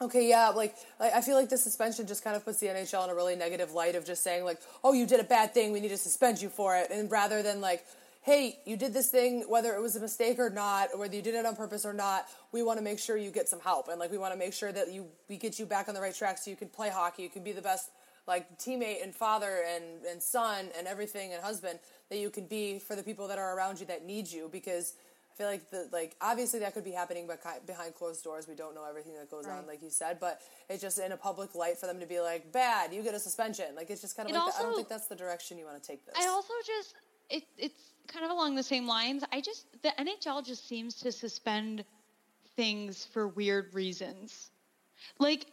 [0.00, 3.04] okay, yeah, like, like I feel like the suspension just kind of puts the NHL
[3.04, 5.72] in a really negative light of just saying like, oh, you did a bad thing,
[5.72, 7.84] we need to suspend you for it, and rather than like.
[8.26, 11.22] Hey, you did this thing, whether it was a mistake or not, or whether you
[11.22, 12.26] did it on purpose or not.
[12.50, 14.52] We want to make sure you get some help, and like we want to make
[14.52, 16.90] sure that you we get you back on the right track so you can play
[16.90, 17.90] hockey, you can be the best
[18.26, 21.78] like teammate and father and and son and everything and husband
[22.10, 24.94] that you can be for the people that are around you that need you because
[25.32, 28.48] I feel like the like obviously that could be happening behind behind closed doors.
[28.48, 31.16] We don't know everything that goes on, like you said, but it's just in a
[31.16, 34.16] public light for them to be like, "Bad, you get a suspension." Like it's just
[34.16, 34.60] kind of It like that.
[34.60, 36.16] I don't think that's the direction you want to take this.
[36.18, 36.96] I also just
[37.30, 39.24] it it's kind of along the same lines.
[39.32, 41.84] I just the NHL just seems to suspend
[42.56, 44.50] things for weird reasons.
[45.18, 45.46] Like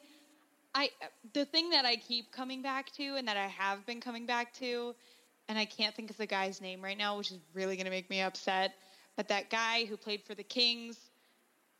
[0.76, 0.90] I
[1.34, 4.54] the thing that I keep coming back to and that I have been coming back
[4.56, 4.96] to
[5.50, 7.92] and I can't think of the guy's name right now, which is really going to
[7.92, 8.74] make me upset,
[9.18, 10.98] but that guy who played for the Kings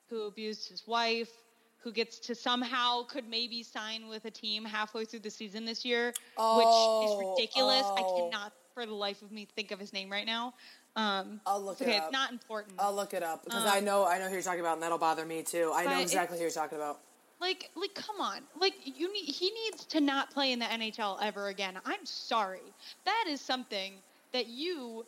[0.10, 1.32] who abused his wife,
[1.78, 5.84] who gets to somehow could maybe sign with a team halfway through the season this
[5.84, 7.84] year, Oh, which is ridiculous.
[7.84, 8.06] I oh.
[8.06, 8.30] oh.
[8.30, 10.54] cannot for the life of me think of his name right now.
[10.96, 12.04] Um, I'll look okay, it up.
[12.06, 12.76] it's not important.
[12.80, 14.84] I'll look it up because Um, I know I know who you're talking about, and
[14.84, 15.72] that'll bother me too.
[15.74, 17.00] I know exactly who you're talking about.
[17.42, 19.26] like, like, come on, like you need.
[19.26, 21.80] He needs to not play in the NHL ever again.
[21.86, 22.62] I'm sorry.
[23.06, 23.94] That is something
[24.34, 25.06] that you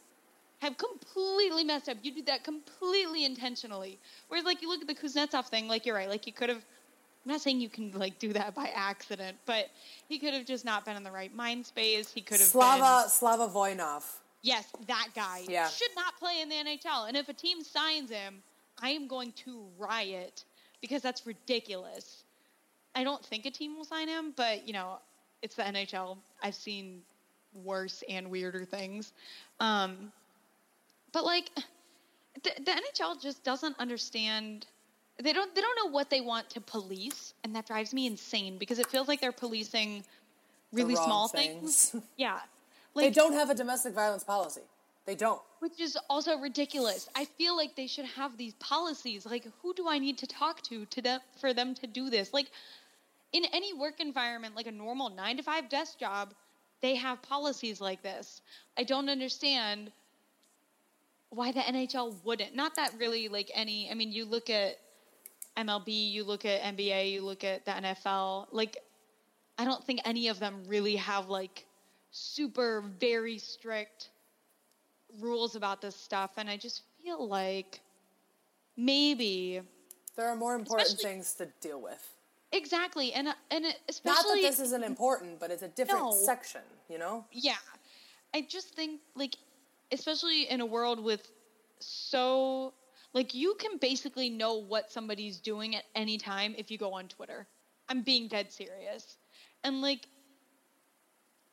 [0.59, 1.97] have completely messed up.
[2.01, 3.99] You did that completely intentionally.
[4.27, 5.67] Whereas, like, you look at the Kuznetsov thing.
[5.67, 6.09] Like, you're right.
[6.09, 6.65] Like, you could have.
[7.25, 9.69] I'm not saying you can like do that by accident, but
[10.07, 12.11] he could have just not been in the right mind space.
[12.11, 14.03] He could have Slava Slava Voinov.
[14.43, 15.67] Yes, that guy Yeah.
[15.67, 17.07] should not play in the NHL.
[17.07, 18.43] And if a team signs him,
[18.79, 20.43] I am going to riot
[20.81, 22.23] because that's ridiculous.
[22.93, 24.99] I don't think a team will sign him, but you know,
[25.41, 26.17] it's the NHL.
[26.43, 27.01] I've seen
[27.63, 29.13] worse and weirder things.
[29.59, 30.11] Um,
[31.11, 31.49] but like,
[32.43, 34.67] the, the NHL just doesn't understand.
[35.21, 35.53] They don't.
[35.55, 38.87] They don't know what they want to police, and that drives me insane because it
[38.87, 40.03] feels like they're policing
[40.73, 41.89] really wrong small things.
[41.91, 42.03] things.
[42.17, 42.39] Yeah,
[42.95, 44.61] They don't have a domestic violence policy.
[45.05, 45.39] They don't.
[45.59, 47.07] which is also ridiculous.
[47.15, 49.25] I feel like they should have these policies.
[49.25, 52.33] Like, who do I need to talk to to them for them to do this?
[52.33, 52.51] Like,
[53.31, 56.33] in any work environment, like a normal nine to five desk job,
[56.81, 58.41] they have policies like this.
[58.77, 59.91] I don't understand
[61.29, 62.55] why the NHL wouldn't.
[62.55, 63.89] Not that really like any.
[63.91, 64.77] I mean, you look at
[65.57, 68.47] MLB, you look at NBA, you look at the NFL.
[68.51, 68.77] Like,
[69.57, 71.65] I don't think any of them really have like
[72.11, 74.09] super very strict
[75.19, 77.79] rules about this stuff and I just feel like
[78.77, 79.61] maybe
[80.15, 82.03] There are more important things to deal with.
[82.51, 86.11] exactly and and it- Not that especially this isn't important, but it's a different No.
[86.11, 87.25] section, you know?
[87.31, 87.57] yeah.
[88.33, 89.35] I just think like
[89.91, 91.31] especially in a world with
[91.79, 92.73] so
[93.15, 97.07] like you can basically know what somebody's doing at any time if you go on
[97.07, 97.47] Twitter.
[97.87, 99.17] I'm being dead serious.
[99.63, 100.05] And like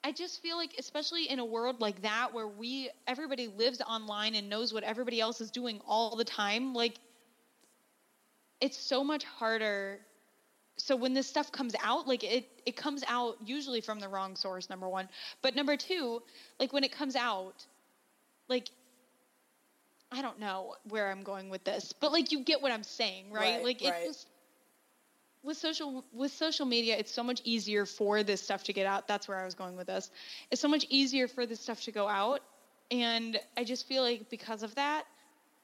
[0.04, 4.34] I just feel like especially in a world like that where we everybody lives online
[4.34, 6.98] and knows what everybody else is doing all the time, like
[8.60, 10.00] it's so much harder
[10.78, 14.34] so when this stuff comes out like it it comes out usually from the wrong
[14.36, 15.08] source number 1
[15.42, 16.22] but number 2
[16.58, 17.66] like when it comes out
[18.48, 18.70] like
[20.12, 23.32] I don't know where I'm going with this, but like you get what I'm saying,
[23.32, 23.56] right?
[23.56, 24.06] Right, like it's right.
[24.06, 24.28] just
[25.42, 29.08] with social with social media, it's so much easier for this stuff to get out.
[29.08, 30.10] That's where I was going with this.
[30.50, 32.40] It's so much easier for this stuff to go out,
[32.90, 35.04] and I just feel like because of that,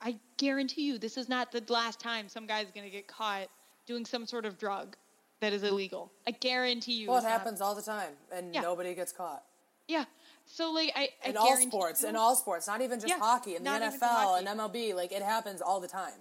[0.00, 3.48] I guarantee you this is not the last time some guy's going to get caught
[3.86, 4.96] doing some sort of drug
[5.40, 6.10] that is illegal.
[6.26, 7.08] I guarantee you.
[7.08, 8.62] Well, it it's not- happens all the time, and Yeah.
[8.62, 9.44] nobody gets caught.
[9.86, 10.04] Yeah.
[10.50, 13.18] So like I, I In all sports, you- in all sports, not even just Yeah,
[13.18, 16.14] hockey, in the NFL and MLB, like it happens all the time.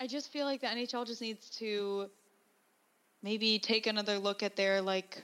[0.00, 2.10] I just feel like the NHL just needs to
[3.22, 5.22] maybe take another look at their like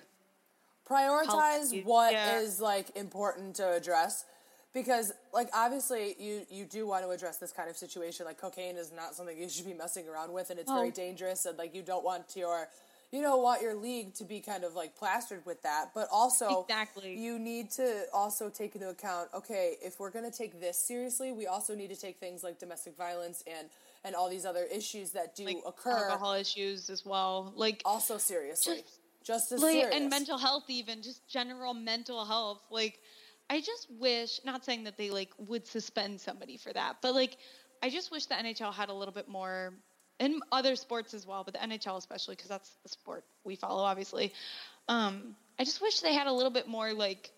[0.89, 2.65] prioritize what is yeah.
[2.65, 4.25] like important to address
[4.73, 8.77] because like obviously you you do want to address this kind of situation like cocaine
[8.77, 10.93] is not something you should be messing around with and it's very Oh.
[10.93, 12.69] dangerous and like you don't want your
[13.13, 16.63] you don't want your league to be kind of like plastered with that but also
[16.63, 17.17] Exactly.
[17.19, 21.33] you need to also take into account okay if we're going to take this seriously
[21.33, 23.69] we also need to take things like domestic violence and
[24.05, 27.53] and all these other issues that do like occur alcohol issues as well.
[27.57, 32.25] Like also seriously Just- just as like serious and mental health even just general mental
[32.25, 33.01] health like
[33.51, 37.37] i just wish not saying that they like would suspend somebody for that but like
[37.83, 39.73] i just wish the nhl had a little bit more
[40.19, 43.83] in other sports as well but the nhl especially because that's the sport we follow
[43.83, 44.33] obviously
[44.89, 47.31] um i just wish they had a little bit more like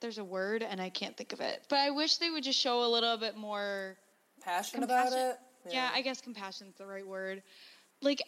[0.00, 2.58] there's a word and i can't think of it but i wish they would just
[2.58, 3.96] show a little bit more
[4.42, 5.36] passionate about it
[5.70, 5.90] yeah.
[5.94, 7.42] i guess compassion's the right word
[8.02, 8.22] like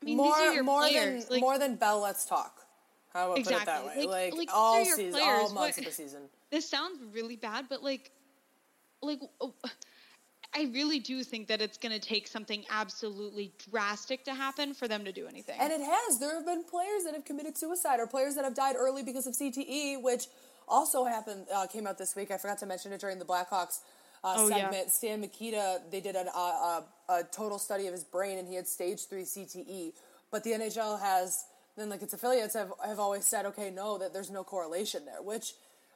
[0.00, 1.24] I mean, more these are your more players.
[1.24, 2.00] than like, more than Bell.
[2.00, 2.60] Let's talk.
[3.12, 4.06] How about put it that Exactly.
[4.06, 4.06] way?
[4.06, 5.26] Like- Like, like, all season, players.
[5.26, 6.22] all months What- of the season.
[6.50, 8.12] this sounds really bad, but like,
[9.02, 9.54] like, oh,
[10.54, 14.88] I really do think that it's going to take something absolutely drastic to happen for
[14.88, 15.56] them to do anything.
[15.60, 16.18] And it has.
[16.18, 19.26] There have been players that have committed suicide or players that have died early because
[19.26, 20.26] of CTE, which
[20.66, 21.46] also happened.
[21.54, 22.30] Uh, came out this week.
[22.30, 23.80] I forgot to mention it during the Blackhawks
[24.24, 24.70] uh, Oh, yeah.
[24.70, 24.90] segment.
[24.90, 25.82] Stan Mikita.
[25.90, 26.80] They did an, uh, uh,
[27.10, 29.92] a total study of his brain, and he had stage three CTE.
[30.30, 31.44] But the NHL has
[31.76, 35.22] then like its affiliates have have always said, okay, no, that there's no correlation there,
[35.22, 35.52] which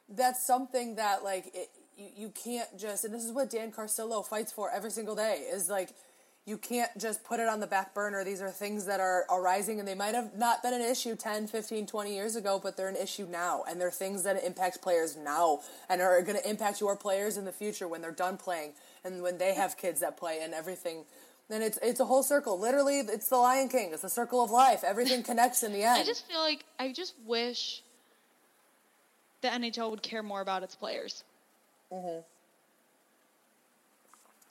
[0.09, 4.25] that's something that like it, you, you can't just and this is what Dan Carcillo
[4.25, 5.89] fights for every single day is like
[6.45, 8.25] you can't just put it on the back burner.
[8.25, 11.47] These are things that are arising and they might have not been an issue 10
[11.47, 15.15] 15 20 years ago but they're an issue now and they're things that impact players
[15.15, 18.73] now and are going to impact your players in the future when they're done playing
[19.05, 21.05] and when they have kids that play and everything.
[21.49, 22.59] Then it's it's a whole circle.
[22.59, 23.91] Literally it's the lion king.
[23.93, 24.83] It's the circle of life.
[24.83, 26.01] Everything connects in the end.
[26.01, 27.83] I just feel like I just wish
[29.43, 31.23] the NHL would care more about its players.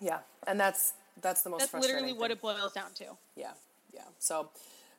[0.01, 3.05] Yeah and that's that's the most That's frustrating literally what it boils down to.
[3.36, 3.51] Yeah,
[3.93, 4.03] yeah.
[4.18, 4.49] So,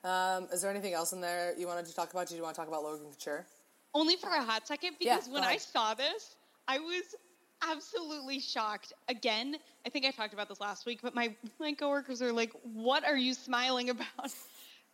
[0.04, 2.28] um, is there anything else in there you wanted to talk about?
[2.28, 3.46] Did you want to talk about Logan Couture?
[3.94, 6.36] Only for a hot second because go when I saw this,
[6.68, 7.16] I was
[7.68, 8.94] absolutely shocked.
[9.08, 12.52] Again, I think I talked about this last week, but my my coworkers are like,
[12.64, 14.32] "What are you smiling about?"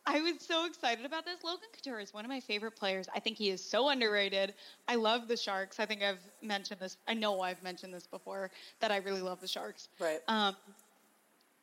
[0.05, 1.43] I was so excited about this.
[1.43, 3.07] Logan Couture is one of my favorite players.
[3.13, 4.53] I think he is so underrated.
[4.87, 5.79] I love the Sharks.
[5.79, 6.97] I think I've mentioned this.
[7.07, 9.89] I know I've mentioned this before that I really love the Sharks.
[9.99, 10.19] Right.
[10.27, 10.55] Um,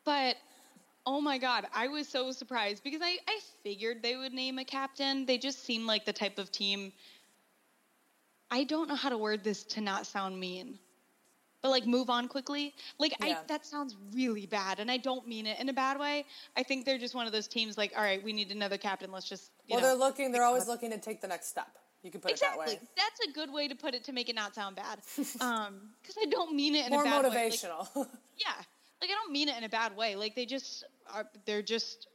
[0.04, 0.36] but
[1.06, 4.64] oh my god, I was so surprised because I, I figured they would name a
[4.64, 5.26] captain.
[5.26, 6.92] They just seem like the type of team.
[8.50, 10.78] I don't know how to word this to not sound mean,
[11.62, 12.74] but like move on quickly.
[12.98, 16.24] Like I that sounds really bad, and I don't mean it in a bad way.
[16.56, 19.10] I think they're just one of those teams Like, all right, we need another captain.
[19.12, 19.86] Let's just well, know.
[19.86, 20.32] they're looking.
[20.32, 21.68] They're always looking to take the next step.
[22.02, 22.64] You can put Exactly.
[22.64, 22.88] it that way.
[22.96, 25.00] That's a good way to put it to make it not sound bad.
[25.40, 27.28] Um, because I don't mean it in More a bad way.
[27.30, 27.88] Like, motivational.
[28.36, 28.52] yeah
[29.00, 32.08] like i don't mean it in a bad way like they just are they're just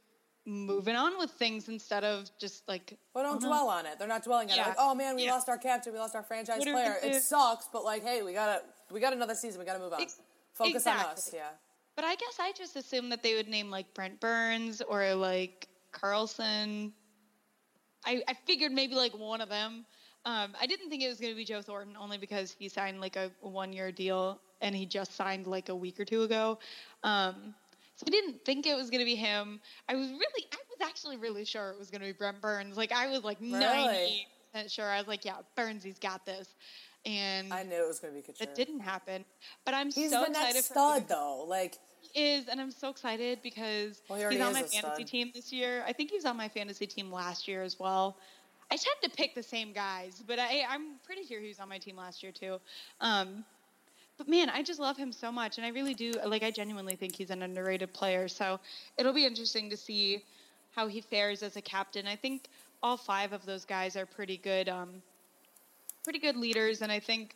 [0.44, 3.48] moving on with things instead of just like but don't oh, no.
[3.48, 3.98] dwell on it.
[3.98, 4.62] They're not dwelling on it.
[4.62, 5.32] Like, oh man, we Yeah.
[5.32, 5.92] lost our captain.
[5.92, 6.96] We lost our franchise What player.
[7.02, 9.60] It sucks, but like, hey, we gotta we got another season.
[9.60, 10.02] We gotta move on.
[10.02, 10.20] Ex-
[10.52, 11.30] Focus on us.
[11.32, 11.48] Yeah.
[11.96, 15.66] but i guess i just assumed that they would name like brent burns or like
[15.92, 16.92] karlsson
[18.04, 19.86] i i figured maybe like one of them
[20.24, 23.00] um, I didn't think it was going to be Joe Thornton only because he signed
[23.00, 26.60] like a one year deal and he just signed like a week or two ago.
[27.02, 27.54] Um,
[28.02, 29.60] so I didn't think it was going to be him.
[29.88, 32.76] I was really, I was actually really sure it was going to be Brent Burns.
[32.76, 33.58] Like I was like Really?
[33.60, 34.86] ninety percent sure.
[34.90, 36.48] I was like, yeah, Burns, he's got this.
[37.06, 38.46] and I knew it was going to be Couture.
[38.46, 39.24] it didn't happen.
[39.64, 41.44] But I'm He's so the excited next for stud, though.
[41.48, 45.06] Like, He is, and I'm so excited because Well, he he's on my fantasy stud.
[45.06, 45.82] team this year.
[45.86, 48.16] I think he was on my fantasy team last year as well.
[48.70, 51.68] I tend to pick the same guys, but I, I'm pretty sure he was on
[51.68, 52.58] my team last year too.
[53.02, 53.44] Um,
[54.22, 56.12] but man, I just love him so much, and I really do.
[56.24, 58.28] Like, I genuinely think he's an underrated player.
[58.28, 58.60] So
[58.96, 60.22] it'll be interesting to see
[60.76, 62.06] how he fares as a captain.
[62.06, 62.44] I think
[62.84, 65.02] all five of those guys are pretty good, um,
[66.04, 67.34] pretty good leaders, and I think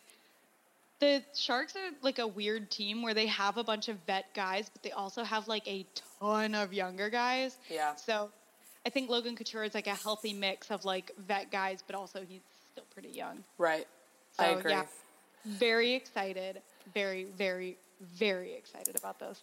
[0.99, 4.69] the Sharks are like a weird team where they have a bunch of vet guys,
[4.71, 5.85] but they also have like a
[6.19, 7.57] ton of younger guys.
[7.69, 7.95] Yeah.
[7.95, 8.29] So
[8.85, 12.21] I think Logan Couture is like a healthy mix of like vet guys, but also
[12.27, 13.43] he's still pretty young.
[13.57, 13.87] right.
[14.37, 14.71] So, I agree.
[14.71, 14.85] Yeah,
[15.45, 16.61] very excited.
[16.93, 19.41] Very, very, very excited about this.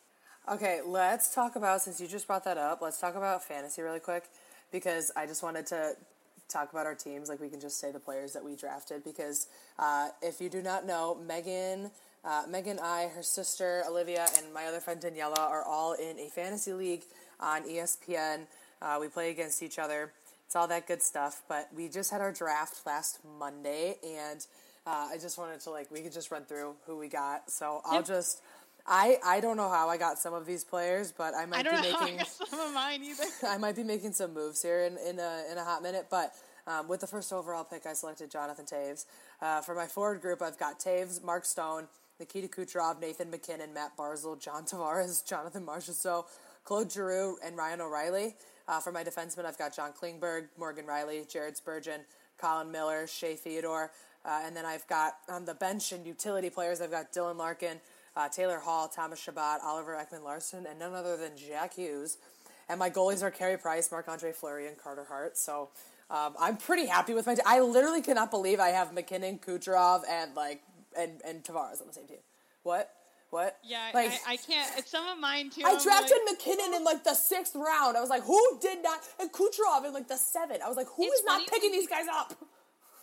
[0.50, 2.80] Okay, let's talk about since you just brought that up.
[2.82, 4.24] Let's talk about fantasy really quick
[4.70, 5.94] because I just wanted to
[6.48, 7.28] talk about our teams.
[7.28, 9.46] Like we can just say the players that we drafted because
[9.78, 11.90] uh, if you do not know, Megan,
[12.24, 16.28] uh, Megan, I, her sister Olivia, and my other friend Daniela are all in a
[16.28, 17.02] fantasy league
[17.40, 18.46] on ESPN.
[18.82, 20.12] Uh, we play against each other.
[20.46, 21.42] It's all that good stuff.
[21.48, 24.46] But we just had our draft last Monday, and
[24.86, 27.50] uh, I just wanted to like we could just run through who we got.
[27.50, 28.06] So I'll Yep.
[28.06, 28.42] just.
[28.86, 31.62] I, I don't know how I got some of these players, but I might I
[31.62, 33.24] don't be know how I making got some of mine either.
[33.48, 36.34] I might be making some moves here in, in, a, in a hot minute, but
[36.66, 39.06] um, with the first overall pick, I selected Jonathan Toews.
[39.40, 41.88] Uh, for my forward group, I've got Toews, Mark Stone,
[42.20, 46.26] Nikita Kucherov, Nathan MacKinnon, Matt Barzal, John Tavares, Jonathan Marchessault,
[46.64, 48.36] Claude Giroux, and Ryan O'Reilly.
[48.68, 52.02] Uh, for my defensemen, I've got John Klingberg, Morgan Rielly, Jared Spurgeon,
[52.36, 53.90] Colin Miller, Shea Theodore,
[54.24, 57.80] uh, and then I've got on the bench and utility players, I've got Dylan Larkin,
[58.16, 62.18] uh, Taylor Hall, Thomas Chabot, Oliver Ekman Larsson, and none other than Jack Hughes.
[62.68, 65.36] And my goalies are Carey Price, Marc Andre Fleury, and Carter Hart.
[65.36, 65.68] So
[66.10, 67.34] um, I'm pretty happy with my.
[67.34, 67.44] team.
[67.46, 70.62] I literally cannot believe I have MacKinnon, Kucherov, and like
[70.96, 72.18] and and Tavares on the same team.
[72.62, 72.90] What?
[73.30, 73.58] What?
[73.64, 74.70] Yeah, like I, I can't.
[74.78, 75.62] It's some of mine too.
[75.66, 77.96] I I'm drafted like- MacKinnon in like the sixth round.
[77.96, 79.00] I was like, who did not?
[79.20, 80.60] And Kucherov in like the seventh.
[80.64, 82.32] I was like, who is not picking these guys up?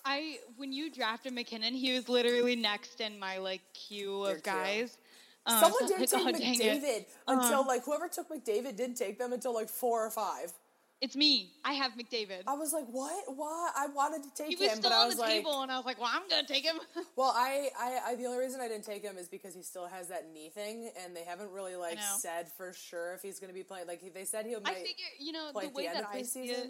[0.05, 4.97] I when you drafted MacKinnon, he was literally next in my like queue of guys.
[5.45, 6.39] Um, Someone so did was take like, "Oh.
[6.39, 10.53] McDavid until like whoever took McDavid didn't take them until like four or five.
[11.01, 11.49] It's me.
[11.65, 12.43] I have McDavid.
[12.45, 13.23] I was like, what?
[13.35, 13.71] Why?
[13.75, 15.77] I wanted to take He was him, still but on the like, table, and I
[15.77, 16.75] was like, "Well, I'm gonna take him."
[17.15, 19.87] well, I, I, I, the only reason I didn't take him is because he still
[19.87, 23.49] has that knee thing, and they haven't really like said for sure if he's going
[23.49, 23.87] to be playing.
[23.87, 24.61] Like they said, he'll.
[24.63, 26.69] I figure, you know, the way the that I see it,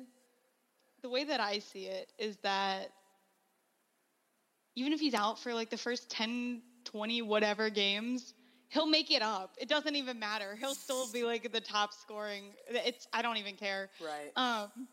[1.01, 2.91] the way that I see it is that
[4.75, 8.33] even if he's out for like the first 10, 20, whatever games,
[8.69, 9.55] he'll make it up.
[9.59, 10.55] It doesn't even matter.
[10.59, 12.53] He'll still be like the top scoring.
[12.69, 13.89] It's I don't even care.
[14.03, 14.31] Right.
[14.35, 14.87] Um,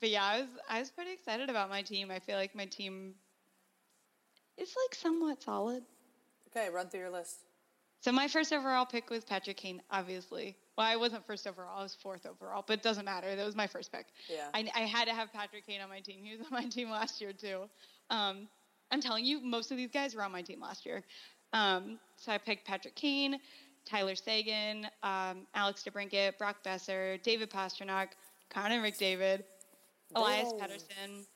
[0.00, 2.10] but yeah, I was I was pretty excited about my team.
[2.10, 3.14] I feel like my team
[4.58, 5.82] is like somewhat solid.
[6.48, 7.38] Okay, run through your list.
[8.00, 10.56] So my first overall pick was Patrick Kane, obviously.
[10.76, 13.34] Well, I wasn't first overall; I was fourth overall, but it doesn't matter.
[13.34, 14.06] That was my first pick.
[14.28, 14.48] Yeah.
[14.52, 16.22] I, I had to have Patrick Kane on my team.
[16.22, 17.70] He was on my team last year too.
[18.10, 18.48] Um,
[18.94, 21.02] I'm telling you, most of these guys were on my team last year.
[21.52, 23.40] Um, so I picked Patrick Kane,
[23.84, 28.10] Tyler Seguin, um, Alex DeBrincat, Brock Boeser, David Pastrnak,
[28.50, 29.42] Connor McDavid,
[30.14, 30.60] Elias Whoa.
[30.60, 31.26] Pettersson,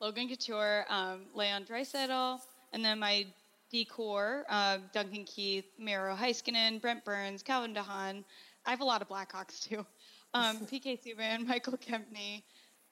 [0.00, 2.38] Logan Couture, um, Leon Draisaitl,
[2.72, 3.26] and then my
[3.72, 8.22] decor, uh, Duncan Keith, Miro Heiskanen, Brent Burns, Calvin DeHaan.
[8.66, 9.84] I have a lot of Blackhawks too.
[10.32, 12.44] Um, PK Subban, Michael Kempny,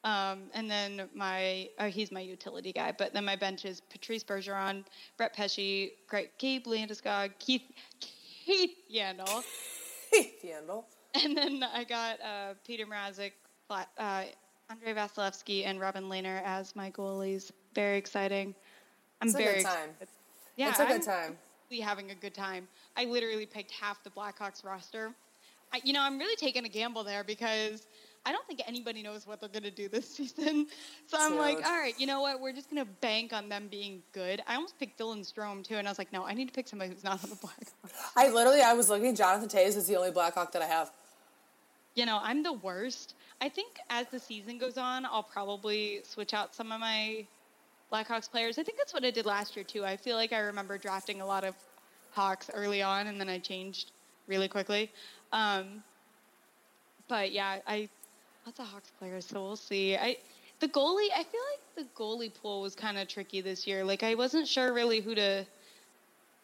[0.04, 2.92] um, and then my oh, he's my utility guy.
[2.96, 4.84] But then my bench is Patrice Bergeron,
[5.16, 7.62] Brett Pesce, Greg, Gabe Landeskog, Keith
[8.00, 9.44] Keith Yandle,
[10.44, 10.84] Yandle.
[11.22, 13.32] and then I got uh, Peter Mrazek,
[13.70, 14.24] uh,
[14.70, 17.50] Andrei Vasilevskiy, and Robin Lehner as my goalies.
[17.74, 18.54] Very exciting.
[19.20, 19.90] I'm It's a good very time.
[19.90, 20.08] excited.
[20.56, 21.38] Yeah, It's a good I'm time.
[21.70, 22.66] really having a good time.
[22.96, 25.12] I literally picked half the Blackhawks roster.
[25.72, 27.86] I, you know, I'm really taking a gamble there because
[28.24, 30.66] I don't think anybody knows what they're going to do this season.
[31.06, 32.40] So I'm like, all right, you know what?
[32.40, 34.42] We're just going to bank on them being good.
[34.46, 36.68] I almost picked Dylan Strome too, and I was like, no, I need to pick
[36.68, 37.92] somebody who's not on the Blackhawks.
[38.16, 39.14] I literally, I was looking.
[39.14, 40.92] Jonathan Toews is the only Blackhawk that I have.
[41.94, 43.14] You know, I'm the worst.
[43.40, 47.26] I think as the season goes on, I'll probably switch out some of my
[47.92, 48.58] Blackhawks players.
[48.58, 49.84] I think that's what I did last year too.
[49.84, 51.54] I feel like I remember drafting a lot of
[52.12, 53.90] Hawks early on, and then I changed
[54.26, 54.90] really quickly.
[55.32, 55.82] Um,
[57.08, 57.88] but yeah, I
[58.46, 59.96] lots of Hawks players, so we'll see.
[59.96, 60.16] I
[60.60, 63.84] the goalie, I feel like the goalie pool was kind of tricky this year.
[63.84, 65.44] Like I wasn't sure really who to.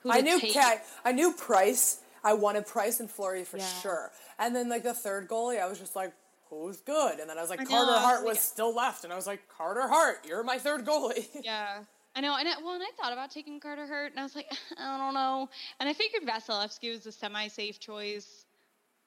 [0.02, 0.54] Who I to knew take.
[0.54, 2.00] Ca- I knew Price.
[2.22, 3.66] I wanted Price and Fleury for Yeah.
[3.80, 4.10] sure.
[4.38, 6.12] And then like the third goalie, I was just like,
[6.50, 7.18] who's good?
[7.20, 9.12] And then I was like, I know, Carter was Hart like- was still left, and
[9.12, 11.26] I was like, Carter Hart, you're my third goalie.
[11.44, 11.80] Yeah.
[12.16, 14.34] I know, and I, well, and I thought about taking Carter Hurt, and I was
[14.34, 15.48] like, I don't know.
[15.78, 18.44] And I figured Vasilevskiy was a semi-safe choice.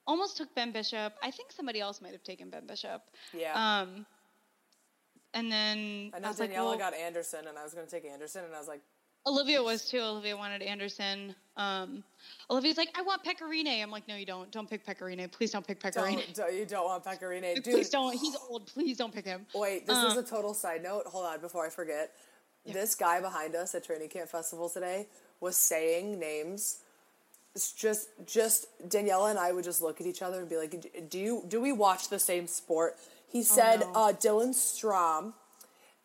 [0.08, 1.14] Almost took Ben Bishop.
[1.22, 3.02] I think somebody else might have taken Ben Bishop.
[3.34, 3.54] Yeah.
[3.54, 4.06] Um,
[5.34, 7.86] and then I I, know was like, Daniela well, got Andersen, and I was going
[7.86, 8.82] to take Andersen, and I was like,
[9.28, 10.00] Olivia was too.
[10.00, 11.36] Olivia wanted Andersen.
[11.56, 12.04] Um,
[12.50, 13.84] Olivia's like, I want Pecorine.
[13.84, 14.52] I'm like, no, you don't.
[14.52, 15.32] Don't pick Pecorine.
[15.32, 16.16] Please don't pick Pecorine.
[16.16, 17.54] don't, don't, you don't want Pecorine.
[17.56, 18.18] Dude, Please don't.
[18.18, 18.66] He's old.
[18.66, 19.46] Please don't pick him.
[19.54, 21.04] Wait, this Uh, is a total side note.
[21.06, 22.12] Hold on, before I forget.
[22.66, 25.08] This guy behind us at Training Camp Festival today
[25.40, 26.80] was saying names.
[27.56, 31.10] It's just, just Daniela and I would just look at each other and be like,
[31.10, 32.96] "Do you do we watch the same sport?"
[33.28, 34.00] He said Oh, no.
[34.00, 35.34] uh, Dylan Strom,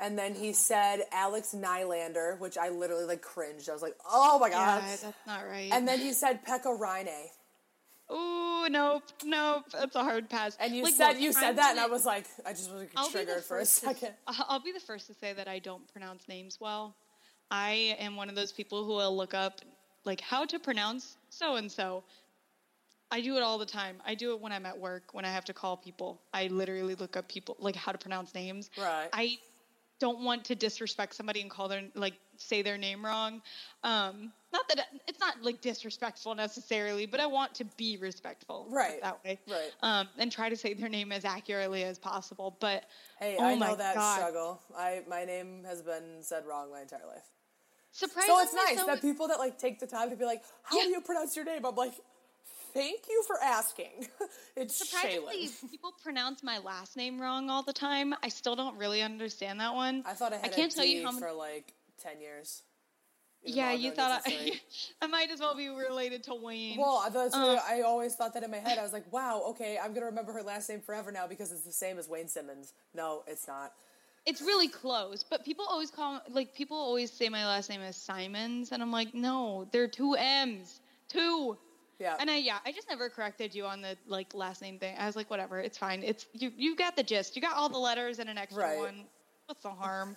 [0.00, 3.68] and then he said Alex Nylander, which I literally like cringed.
[3.68, 5.70] I was like, "Oh my god!" Yeah, that's not right.
[5.72, 7.30] and then he said Pekka Rinne,
[8.12, 9.64] Ooh, nope, nope.
[9.72, 10.56] That's a hard pass.
[10.60, 12.90] and you Like, said you said that, and I was like, I just was like,
[12.96, 14.14] I'll be the triggered for a first to- second.
[14.26, 16.94] I'll be the first to say that I don't pronounce names well.
[17.50, 19.60] I am one of those people who will look up
[20.04, 22.04] like how to pronounce so and so.
[23.10, 24.02] I do it all the time.
[24.04, 26.20] I do it when I'm at work, when I have to call people.
[26.34, 28.70] I literally look up people like how to pronounce names.
[28.76, 29.08] Right.
[29.12, 29.38] I
[30.00, 33.40] don't want to disrespect somebody and call their like say their name wrong.
[33.82, 39.00] Um, not that it's not like disrespectful necessarily, but I want to be respectful, Right,
[39.00, 39.72] That way, right.
[39.82, 42.56] Um, and try to say their name as accurately as possible.
[42.60, 42.84] But
[43.18, 44.18] Hey, oh I know that God.
[44.18, 44.60] struggle.
[44.76, 47.24] I my name has been said wrong my entire life.
[47.96, 50.42] Surprisingly, So it's nice so- that people that like take the time to be like,
[50.62, 51.94] "How do you pronounce your name?" I'm like,
[52.74, 54.06] "Thank you for asking."
[54.56, 55.70] it's surprisingly Shaylin.
[55.70, 58.14] people pronounce my last name wrong all the time.
[58.22, 60.02] I still don't really understand that one.
[60.04, 61.22] I thought I had can't a tell you how many.
[61.22, 62.64] for like ten years.
[63.42, 64.60] even Yeah, you thought I.
[65.00, 66.78] I might as well be related to Wayne.
[66.78, 68.78] Well, that's what um, I always thought that in my head.
[68.78, 71.64] I was like, "Wow, okay, I'm gonna remember her last name forever now because it's
[71.64, 73.72] the same as Wayne Simmonds." No, it's not.
[74.26, 77.96] It's really close, but people always call like people always say my last name is
[77.96, 81.58] Simons, and I'm like, no, there are two M's, two.
[81.98, 82.16] Yeah.
[82.18, 84.96] And I yeah, I just never corrected you on the like last name thing.
[84.98, 86.02] I was like, whatever, it's fine.
[86.02, 87.36] It's you you got the gist.
[87.36, 88.76] You got all the letters and an extra Right.
[88.76, 89.04] one.
[89.46, 90.16] What's the harm?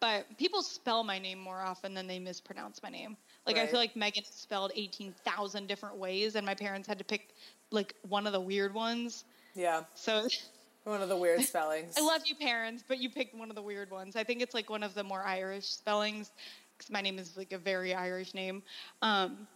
[0.00, 3.16] But people spell my name more often than they mispronounce my name.
[3.46, 6.98] Like I feel like Megan is spelled eighteen thousand different ways, and my parents had
[6.98, 7.34] to pick
[7.70, 9.24] like one of the weird ones.
[9.54, 10.26] yeah, So
[10.84, 11.94] one of the weird spellings.
[11.96, 14.16] I love you, parents, but you picked one of the weird ones.
[14.16, 16.30] I think it's like one of the more Irish spellings
[16.76, 18.62] because my name is like a very Irish name.
[19.02, 19.46] Um,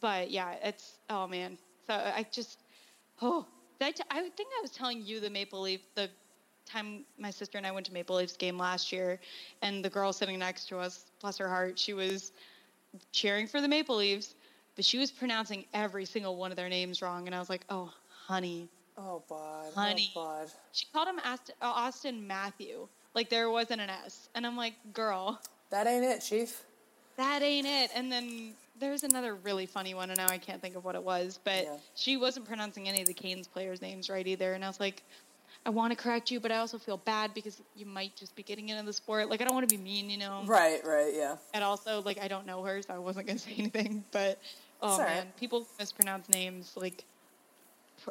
[0.00, 1.58] but yeah, it's oh man.
[1.86, 2.60] So I just
[3.22, 3.46] oh,
[3.78, 6.08] did I, t- I think I was telling you the Maple Leaf the
[6.66, 9.20] time my sister and I went to Maple Leafs game last year,
[9.62, 12.32] and the girl sitting next to us, bless her heart, she was
[13.12, 14.34] cheering for the Maple Leafs,
[14.76, 17.64] but she was pronouncing every single one of their names wrong, and I was like,
[17.68, 17.92] oh,
[18.26, 18.68] honey.
[18.98, 19.72] Oh, bud.
[19.74, 20.12] Honey.
[20.16, 20.50] Oh, bud.
[20.72, 22.86] She called him Austin, uh, Austin Matthew.
[23.14, 24.28] Like there wasn't an S.
[24.34, 25.40] And I'm like, girl,
[25.70, 26.62] That ain't it, Chief.
[27.16, 27.90] that ain't it.
[27.94, 31.02] And then there's another really funny one, and now I can't think of what it
[31.02, 31.38] was.
[31.44, 31.76] But Yeah.
[31.94, 34.54] she wasn't pronouncing any of the Canes players' names right either.
[34.54, 35.02] And I was like,
[35.66, 38.42] I want to correct you, but I also feel bad because you might just be
[38.42, 39.30] getting into the sport.
[39.30, 40.42] Like I don't want to be mean, you know.
[40.44, 41.36] Right, right, yeah.
[41.54, 44.04] And also, like I don't know her, so I wasn't gonna say anything.
[44.10, 44.38] But
[44.82, 47.04] oh all man, people mispronounce names like,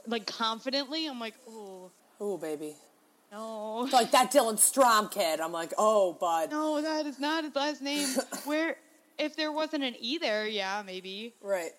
[0.07, 1.07] like confidently.
[1.07, 2.75] I'm like, oh Oh, baby.
[3.31, 3.83] no.
[3.83, 5.39] it's Like that Dylan Strom kid.
[5.39, 6.51] I'm like, oh, bud.
[6.51, 8.07] No, that is not his last name.
[8.45, 8.77] Where,
[9.17, 11.33] if there wasn't an E there, yeah, maybe.
[11.41, 11.71] Right.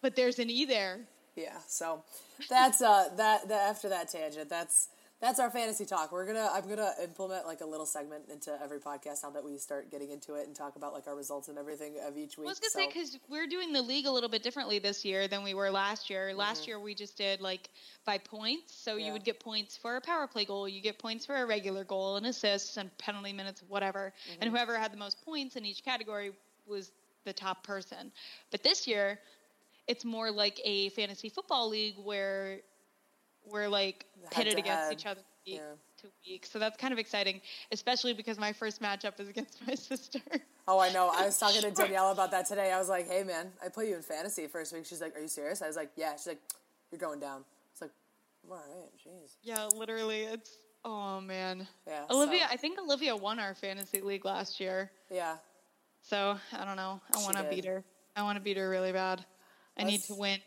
[0.00, 1.00] But there's an E there.
[1.36, 1.58] Yeah.
[1.66, 2.02] So
[2.48, 4.88] that's uh that, that after that tangent, that's
[5.22, 6.10] that's our fantasy talk.
[6.10, 9.56] We're gonna I'm gonna implement like a little segment into every podcast now that we
[9.56, 12.48] start getting into it and talk about like our results and everything of each week.
[12.48, 15.04] I was gonna so, say because we're doing the league a little bit differently this
[15.04, 16.34] year than we were last year.
[16.34, 17.70] Last year we just did like
[18.04, 19.00] by points, so Mm-hmm.
[19.00, 19.06] Yeah.
[19.06, 21.84] you would get points for a power play goal, you get points for a regular
[21.84, 24.12] goal, and assists and penalty minutes, whatever.
[24.40, 24.56] And Mm-hmm.
[24.56, 26.32] whoever had the most points in each category
[26.66, 26.90] was
[27.24, 28.10] the top person.
[28.50, 29.20] But this year,
[29.86, 32.58] it's more like a fantasy football league where
[33.50, 34.92] we're like pitted against head.
[34.92, 35.72] each other week Yeah.
[36.02, 36.46] to week.
[36.46, 37.40] So that's kind of exciting,
[37.72, 40.20] especially because my first matchup is against my sister.
[40.68, 41.10] Oh, I know.
[41.12, 42.70] I was talking to Danielle about that today.
[42.72, 45.20] I was like, "Hey, man, I put you in fantasy first week." She's like, "Are
[45.20, 46.40] you serious?" I was like, "Yeah." She's like,
[46.90, 47.90] "You're going down." It's like,
[48.48, 51.66] "All right, jeez." Yeah, literally, it's oh man.
[51.86, 55.36] Yeah, Olivia, so- I think Olivia won our fantasy league last year, Yeah.
[56.02, 57.00] so I don't know.
[57.14, 57.82] I want to beat her.
[58.14, 59.24] I want to beat her really bad.
[59.76, 60.38] I need Let's- to win.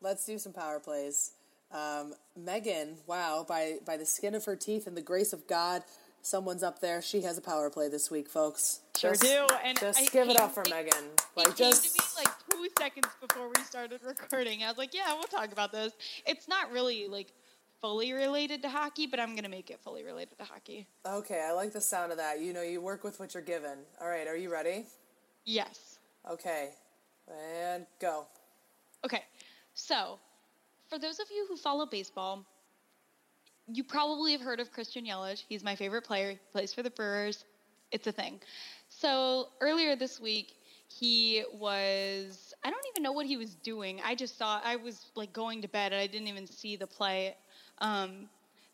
[0.00, 1.32] Let's do some power plays.
[1.72, 5.82] Um, Megan, wow, by by the skin of her teeth and the grace of God,
[6.22, 7.00] someone's up there.
[7.02, 8.80] She has a power play this week, folks.
[8.98, 11.04] Sure just, do, and just I give it up for it- Megan.
[11.04, 14.64] It Like came to me like two seconds before we started recording.
[14.64, 15.92] I was like, "Yeah, we'll talk about this."
[16.26, 17.28] It's not really like
[17.80, 20.86] fully related to hockey, but I'm going to make it fully related to hockey.
[21.06, 22.40] Okay, I like the sound of that.
[22.40, 23.78] You know, you work with what you're given.
[24.00, 24.84] All right, are you ready?
[25.46, 25.98] Yes.
[26.30, 26.70] Okay,
[27.62, 28.26] and go.
[29.04, 29.22] Okay,
[29.72, 30.18] so
[30.90, 32.44] for those of you who follow baseball,
[33.72, 35.44] you probably have heard of Christian Yelich.
[35.48, 36.32] He's my favorite player.
[36.32, 37.44] He plays for the Brewers.
[37.92, 38.40] It's a thing.
[38.88, 40.52] So earlier this week,
[40.88, 44.00] he was I don't even know what he was doing.
[44.04, 46.86] I just saw I was like going to bed and I didn't even see the
[46.88, 47.36] play.
[47.78, 48.28] Um,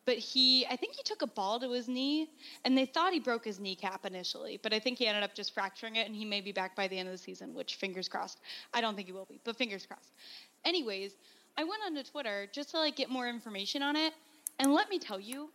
[0.07, 2.31] but he I think he took a ball to his knee
[2.65, 5.53] and they thought he broke his kneecap initially, but I think he ended up just
[5.53, 8.09] fracturing it and he may be back by the end of the season, which fingers
[8.09, 8.41] crossed.
[8.73, 10.13] I don't think he will be, but fingers crossed.
[10.65, 11.13] Anyways,
[11.59, 14.13] I went onto Twitter just to like get more information on it,
[14.59, 15.51] and let me tell you,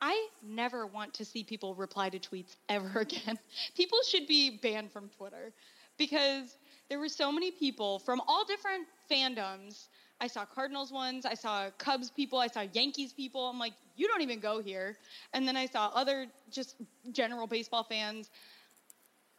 [0.00, 3.38] I never want to see people reply to tweets ever again.
[3.76, 5.52] People should be banned from Twitter
[5.98, 6.56] because
[6.88, 9.86] there were so many people from all different fandoms.
[10.20, 13.48] I saw Cardinals ones, I saw Cubs people, I saw Yankees people.
[13.48, 14.96] I'm like, you don't even go here.
[15.32, 16.76] And then I saw other just
[17.12, 18.30] general baseball fans.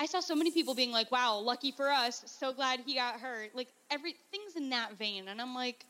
[0.04, 3.22] I saw so many people being like, wow, lucky for us, so glad he got
[3.22, 3.56] hurt.
[3.56, 5.30] Like everything's in that vein.
[5.30, 5.86] And I'm like,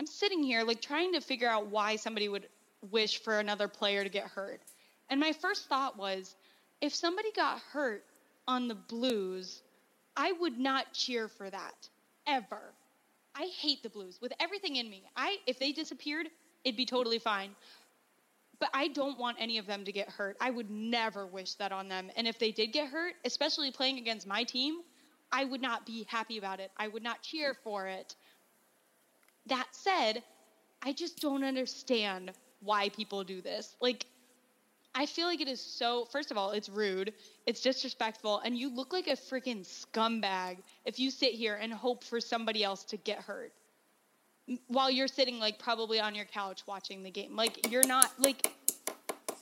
[0.00, 2.48] I'm sitting here like trying to figure out why somebody would
[2.90, 4.62] wish for another player to get hurt.
[5.10, 6.36] And my first thought was
[6.80, 8.06] if somebody got hurt
[8.48, 9.60] on the Blues,
[10.16, 11.90] I would not cheer for that
[12.26, 12.72] ever.
[13.34, 15.02] I hate the Blues with everything in me.
[15.18, 16.28] I if they disappeared,
[16.64, 17.50] it'd be totally fine.
[18.60, 20.36] But I don't want any of them to get hurt.
[20.40, 22.10] I would never wish that on them.
[22.16, 24.80] And if they did get hurt, especially playing against my team,
[25.32, 26.70] I would not be happy about it.
[26.76, 28.14] I would not cheer for it.
[29.46, 30.22] That said,
[30.82, 33.74] I just don't understand why people do this.
[33.80, 34.06] Like,
[34.94, 37.12] I feel like it is so, first of all, it's rude,
[37.46, 42.04] it's disrespectful, and you look like a freaking scumbag if you sit here and hope
[42.04, 43.52] for somebody else to get hurt
[44.68, 47.34] while you're sitting, like, probably on your couch watching the game.
[47.36, 48.52] Like, you're not, like,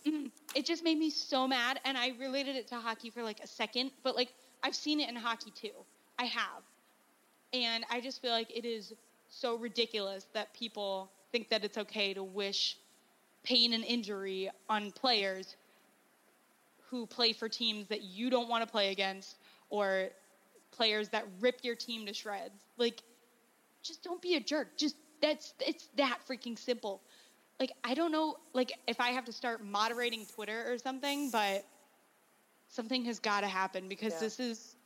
[0.07, 3.41] mm, it just made me so mad, and I related it to hockey for like
[3.41, 4.33] a second, but like,
[4.63, 5.71] I've seen it in hockey too.
[6.19, 6.63] I have.
[7.53, 8.93] And I just feel like it is
[9.29, 12.77] so ridiculous that people think that it's okay to wish
[13.43, 15.57] pain and injury on players
[16.89, 19.37] who play for teams that you don't want to play against
[19.71, 20.09] or
[20.71, 22.61] players that rip your team to shreds.
[22.77, 23.03] Like
[23.83, 24.77] just don't be a jerk.
[24.77, 27.03] Just that's it's that freaking simple.
[27.61, 31.65] Like I don't know like if I have to start moderating Twitter or something, but
[32.69, 34.21] something has got to happen because yeah.
[34.21, 34.77] this is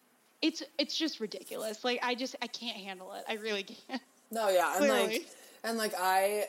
[0.42, 1.84] it's it's just ridiculous.
[1.84, 3.24] Like I just I can't handle it.
[3.28, 4.02] I really can't.
[4.30, 5.06] No, yeah, and Clearly.
[5.18, 5.26] like
[5.66, 6.46] and like I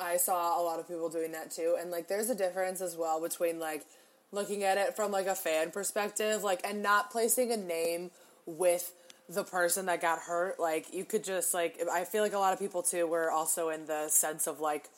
[0.00, 2.96] I saw a lot of people doing that too and like there's a difference as
[2.96, 3.86] well between like
[4.32, 8.10] looking at it from like a fan perspective like and not placing a name
[8.44, 8.92] with
[9.28, 12.52] the person that got hurt like you could just like I feel like a lot
[12.52, 14.88] of people too were also in the sense of like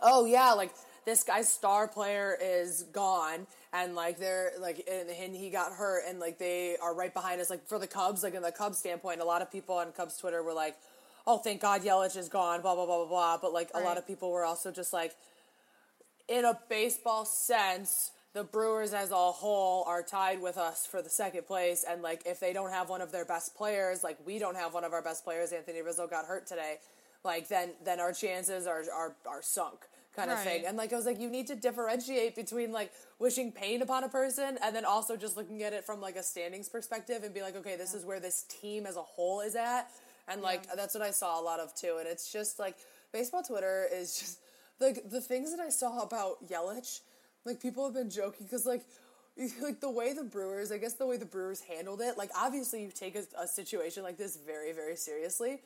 [0.00, 0.72] oh yeah like
[1.04, 6.04] this guy's star player is gone and like they're like and, and, he got hurt
[6.06, 8.78] and like they are right behind us like for the Cubs like in the Cubs
[8.78, 10.76] standpoint a lot of people on Cubs Twitter were like
[11.28, 13.38] oh, thank God Yelich is gone, blah, blah, blah, blah, blah.
[13.40, 13.82] But like right.
[13.82, 15.14] a lot of people were also just like,
[16.26, 21.10] in a baseball sense, the Brewers as a whole are tied with us for the
[21.10, 21.84] second place.
[21.88, 24.72] And like, if they don't have one of their best players, like we don't have
[24.72, 26.76] one of our best players, Anthony Rizzo got hurt today,
[27.24, 30.64] like then, then our chances are, are, are sunk kind of thing.
[30.66, 34.08] And like, I was like, you need to differentiate between like wishing pain upon a
[34.08, 37.42] person and then also just looking at it from like a standings perspective and be
[37.42, 37.98] like, okay, this yeah.
[37.98, 39.90] is where this team as a whole is at
[40.28, 40.74] and like yeah.
[40.76, 41.96] that's what I saw a lot of too.
[41.98, 42.76] And it's just like
[43.12, 44.38] baseball Twitter is just
[44.80, 47.00] like the things that I saw about Yelich.
[47.44, 48.82] Like people have been joking because like
[49.62, 52.18] like the way the Brewers, I guess the way the Brewers handled it.
[52.18, 55.60] Like obviously you take a, a situation like this very very seriously,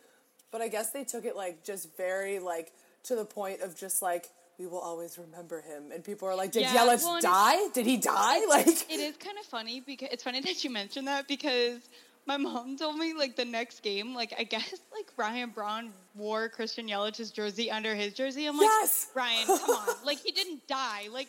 [0.50, 2.72] but I guess they took it like just very like
[3.04, 5.90] to the point of just like we will always remember him.
[5.92, 7.68] And people are like, did yeah, Yelich well, die?
[7.74, 8.40] Did he die?
[8.48, 11.80] Like, it is kind of funny because it's funny that you mentioned that because
[12.26, 16.48] my mom told me like the next game, like I guess like Ryan Braun wore
[16.48, 18.46] Christian Yelich's jersey under his jersey.
[18.46, 19.08] I'm like, yes!
[19.14, 21.28] Ryan, come on, like he didn't die, like.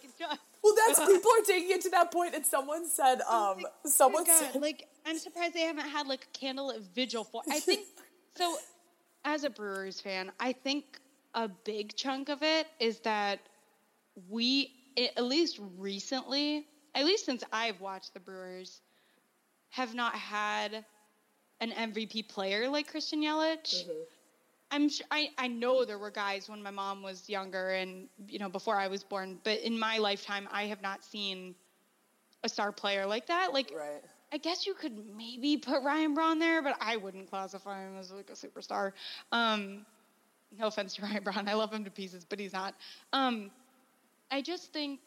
[0.63, 4.23] Well, that's people are taking it to that point, and someone said, um, like, someone
[4.23, 7.41] God, said, like, I'm surprised they haven't had like a candlelit vigil for.
[7.49, 7.85] I think
[8.35, 8.55] so.
[9.25, 10.99] As a Brewers fan, I think
[11.33, 13.39] a big chunk of it is that
[14.29, 18.81] we, at least recently, at least since I've watched the Brewers
[19.73, 20.85] have not had
[21.59, 23.73] an MVP player like Christian Yelich.
[23.73, 23.91] Mm-hmm.
[24.69, 28.37] I'm sure, I, I know there were guys when my mom was younger and you
[28.37, 31.55] know before I was born, but in my lifetime I have not seen
[32.43, 33.51] a star player like that.
[33.51, 34.01] Like right.
[34.31, 38.11] I guess you could maybe put Ryan Braun there, but I wouldn't classify him as
[38.11, 38.91] like a superstar.
[39.31, 39.87] Um,
[40.59, 42.75] no offense to Ryan Braun, I love him to pieces, but he's not.
[43.11, 43.49] Um,
[44.29, 44.99] I just think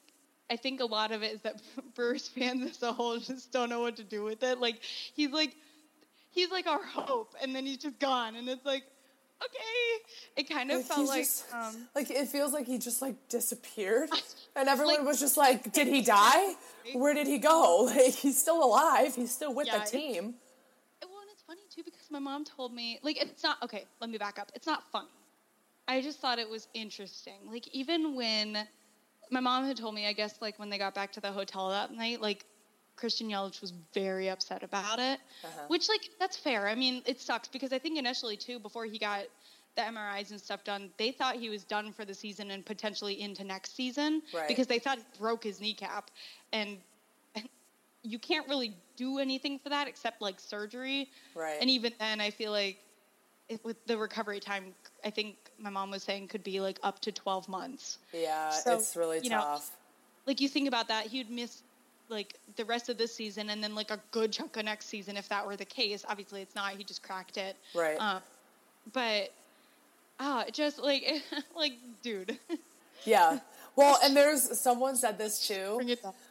[0.48, 1.60] I think a lot of it is that
[1.94, 4.60] Brewers fans as a whole just don't know what to do with it.
[4.60, 4.80] Like
[5.14, 5.54] he's like
[6.30, 8.84] he's like our hope, and then he's just gone, and it's like
[9.42, 9.60] okay.
[10.36, 13.28] It kind of like felt like just, um, like it feels like he just like
[13.28, 14.10] disappeared,
[14.56, 16.54] and everyone like, was just like, "Did he die?
[16.94, 17.84] Where did he go?
[17.86, 19.14] Like he's still alive.
[19.14, 20.34] He's still with yeah, the team."
[21.02, 23.86] Well, and it's funny too because my mom told me like it's not okay.
[24.00, 24.52] Let me back up.
[24.54, 25.08] It's not funny.
[25.88, 27.50] I just thought it was interesting.
[27.50, 28.66] Like even when
[29.30, 31.68] my mom had told me, I guess like when they got back to the hotel
[31.70, 32.44] that night, like
[32.96, 35.64] Christian Yelich was very upset about it, uh-huh.
[35.68, 36.66] which like that's fair.
[36.66, 39.24] I mean, it sucks because I think initially too, before he got
[39.76, 43.20] the MRIs and stuff done, they thought he was done for the season and potentially
[43.20, 44.48] into next season right.
[44.48, 46.10] because they thought he broke his kneecap,
[46.52, 46.78] and
[48.02, 51.08] you can't really do anything for that except like surgery.
[51.34, 51.58] Right.
[51.60, 52.78] And even then, I feel like
[53.48, 54.74] it, with the recovery time,
[55.04, 57.98] I think my mom was saying could be like up to 12 months.
[58.12, 59.70] Yeah, so, it's really tough.
[59.70, 61.62] Know, like you think about that, he'd miss
[62.08, 65.16] like the rest of this season and then like a good chunk of next season
[65.16, 66.04] if that were the case.
[66.08, 66.72] Obviously, it's not.
[66.72, 67.56] He just cracked it.
[67.74, 67.96] Right.
[67.98, 68.20] Uh,
[68.92, 69.32] but
[70.20, 71.22] ah, uh, just like
[71.56, 72.38] like dude.
[73.04, 73.38] yeah.
[73.76, 75.78] Well, and there's someone said this too.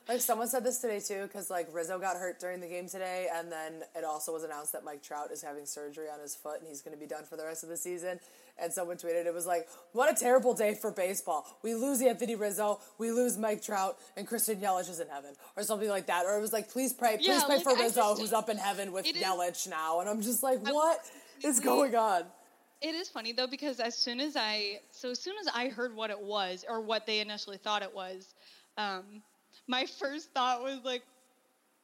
[0.10, 3.28] Like someone said this today too, because like Rizzo got hurt during the game today,
[3.34, 6.60] and then it also was announced that Mike Trout is having surgery on his foot,
[6.60, 8.20] and he's going to be done for the rest of the season.
[8.58, 11.46] And someone tweeted, it was like, "What a terrible day for baseball.
[11.62, 15.64] We lose Anthony Rizzo, we lose Mike Trout, and Christian Yelich is in heaven, or
[15.64, 18.12] something like that." Or it was like, "Please pray, please yeah, pray like, for Rizzo,
[18.12, 21.00] just, who's up in heaven with Yelich is, now." And I'm just like, "What
[21.44, 22.24] is going on?"
[22.82, 25.96] It is funny though because as soon as I so as soon as I heard
[25.96, 28.34] what it was or what they initially thought it was,
[28.78, 29.22] um,
[29.68, 31.04] my first thought was like,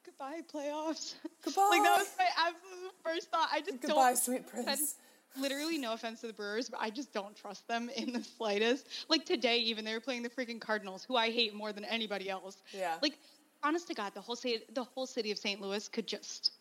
[0.06, 1.68] "Goodbye playoffs." Goodbye.
[1.72, 3.50] like that was my absolute first thought.
[3.52, 4.18] I just goodbye, don't.
[4.18, 4.96] sweet prince.
[5.39, 8.86] Literally, no offense to the Brewers, but I just don't trust them in the slightest.
[9.08, 12.30] Like today, even they were playing the freaking Cardinals, who I hate more than anybody
[12.30, 12.58] else.
[12.74, 12.96] Yeah.
[13.02, 13.18] Like,
[13.64, 15.62] honest to God, the whole city, the whole city of St.
[15.62, 16.52] Louis could just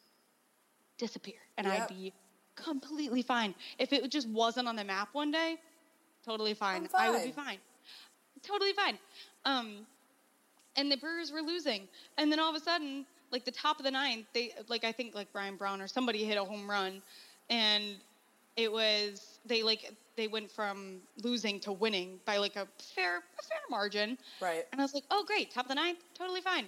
[0.99, 1.83] disappear, and yep.
[1.83, 2.13] I'd be
[2.63, 3.55] completely fine.
[3.79, 5.57] If it just wasn't on the map one day,
[6.25, 6.87] totally fine.
[6.87, 7.09] fine.
[7.09, 7.59] I would be fine.
[8.43, 8.99] Totally fine.
[9.45, 9.87] Um,
[10.77, 13.85] and the Brewers were losing, and then all of a sudden, like the top of
[13.85, 17.03] the ninth, they like I think like Ryan Braun or somebody hit a home run,
[17.49, 17.97] and
[18.57, 23.43] it was they like they went from losing to winning by like a fair a
[23.43, 24.17] fair margin.
[24.41, 24.65] Right.
[24.73, 26.67] And I was like, oh great, top of the ninth, totally fine.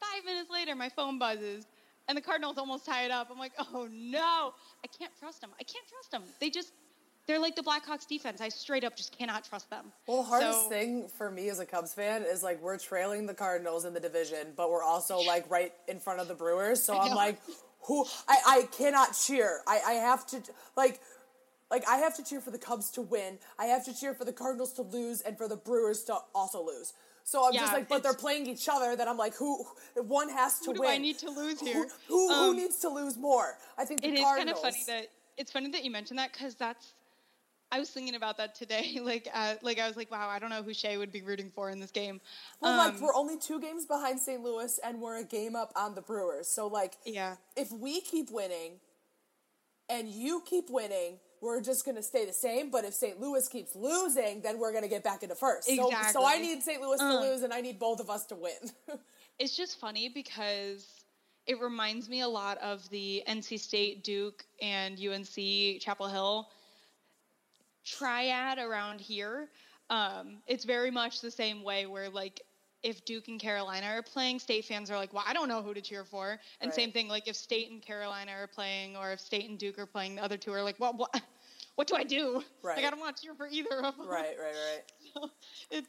[0.00, 1.66] Five minutes later, my phone buzzes
[2.08, 3.28] and the Cardinals almost tie it up.
[3.30, 5.50] I'm like, oh no, I can't trust them.
[5.60, 6.22] I can't trust them.
[6.40, 6.72] They just,
[7.26, 8.40] they're like the Blackhawks defense.
[8.40, 9.86] I straight up just cannot trust them.
[10.06, 13.26] Well, the hardest so, thing for me as a Cubs fan is like we're trailing
[13.26, 16.82] the Cardinals in the division, but we're also like right in front of the Brewers.
[16.82, 17.38] So I'm like,
[17.80, 18.04] who?
[18.28, 19.60] I, I cannot cheer.
[19.66, 20.42] I, I have to
[20.76, 21.00] like.
[21.70, 23.38] Like I have to cheer for the Cubs to win.
[23.58, 26.64] I have to cheer for the Cardinals to lose and for the Brewers to also
[26.64, 26.92] lose.
[27.24, 28.94] So I'm yeah, just like, but they're playing each other.
[28.94, 29.64] That I'm like, who?
[29.96, 30.90] One has to who do win.
[30.90, 31.88] I need to lose here?
[32.06, 33.56] Who, who, um, who needs to lose more?
[33.78, 34.58] I think the it Cardinals.
[34.58, 35.08] is kind of funny that
[35.38, 36.92] it's funny that you mentioned that because that's.
[37.72, 38.98] I was thinking about that today.
[39.02, 41.50] Like, uh, like I was like, wow, I don't know who Shay would be rooting
[41.54, 42.20] for in this game.
[42.60, 44.42] Well, um, like we're only two games behind St.
[44.42, 46.46] Louis, and we're a game up on the Brewers.
[46.46, 48.80] So, like, yeah, if we keep winning,
[49.88, 52.70] and you keep winning, we're just going to stay the same.
[52.70, 53.20] But if St.
[53.20, 55.68] Louis keeps losing, then we're going to get back into first.
[55.68, 55.94] Exactly.
[56.12, 56.80] So, so I need St.
[56.80, 57.12] Louis uh.
[57.12, 58.52] to lose, and I need both of us to win.
[59.38, 61.04] it's just funny because
[61.46, 66.48] it reminds me a lot of the NC State, Duke, and UNC Chapel Hill
[67.84, 69.48] triad around here.
[69.90, 72.40] Um, it's very much the same way where like
[72.82, 75.72] if Duke and Carolina are playing, state fans are like, well, I don't know who
[75.74, 76.38] to cheer for.
[76.60, 76.74] And right.
[76.74, 79.86] same thing, like if State and Carolina are playing, or if State and Duke are
[79.86, 81.10] playing, the other two are like, well, what,
[81.76, 82.42] what do I do?
[82.62, 82.76] Right.
[82.76, 84.08] Like, I don't want to cheer for either of them.
[84.08, 84.82] Right, right, right.
[85.14, 85.30] So
[85.70, 85.88] it's,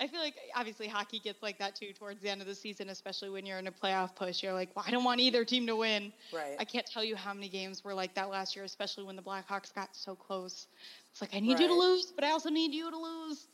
[0.00, 2.88] I feel like obviously hockey gets like that too towards the end of the season,
[2.90, 4.42] especially when you're in a playoff push.
[4.42, 6.12] You're like, well, I don't want either team to win.
[6.32, 6.56] Right.
[6.58, 9.22] I can't tell you how many games were like that last year, especially when the
[9.22, 10.68] Blackhawks got so close.
[11.10, 11.62] It's like I need right.
[11.62, 13.48] you to lose, but I also need you to lose.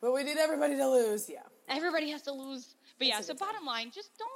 [0.00, 1.40] But we need everybody to lose, yeah.
[1.68, 2.74] Everybody has to lose.
[2.98, 4.30] But yeah, so bottom line, just don't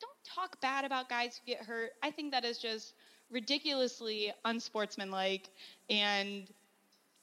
[0.00, 1.92] don't talk bad about guys who get hurt.
[2.02, 2.94] I think that is just
[3.30, 5.48] ridiculously unsportsmanlike
[5.90, 6.46] and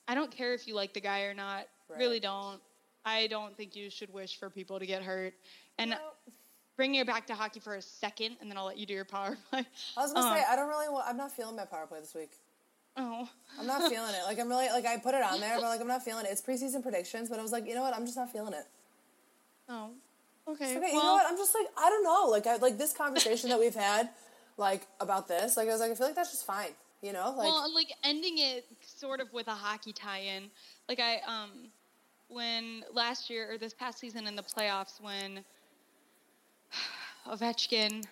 [0.07, 1.67] I don't care if you like the guy or not.
[1.89, 1.99] Right.
[1.99, 2.59] Really don't.
[3.05, 5.33] I don't think you should wish for people to get hurt.
[5.77, 5.95] And
[6.75, 9.05] bringing it back to hockey for a second, and then I'll let you do your
[9.05, 9.65] power play.
[9.97, 10.89] I was gonna um, say I don't really.
[10.89, 12.31] Want, I'm not feeling my power play this week.
[12.97, 13.27] Oh.
[13.59, 14.25] I'm not feeling it.
[14.25, 16.29] Like I'm really like I put it on there, but like I'm not feeling it.
[16.31, 17.95] It's preseason predictions, but I was like, you know what?
[17.95, 18.65] I'm just not feeling it.
[19.69, 19.91] Oh.
[20.47, 20.71] Okay.
[20.71, 21.25] okay well, you know what?
[21.27, 22.27] I'm just like I don't know.
[22.29, 24.09] Like I like this conversation that we've had,
[24.57, 25.57] like about this.
[25.57, 26.71] Like I was like I feel like that's just fine.
[27.01, 30.51] You know, like well, like ending it sort of with a hockey tie-in.
[30.87, 31.69] Like I um,
[32.27, 35.43] when last year or this past season in the playoffs when
[37.27, 38.05] Ovechkin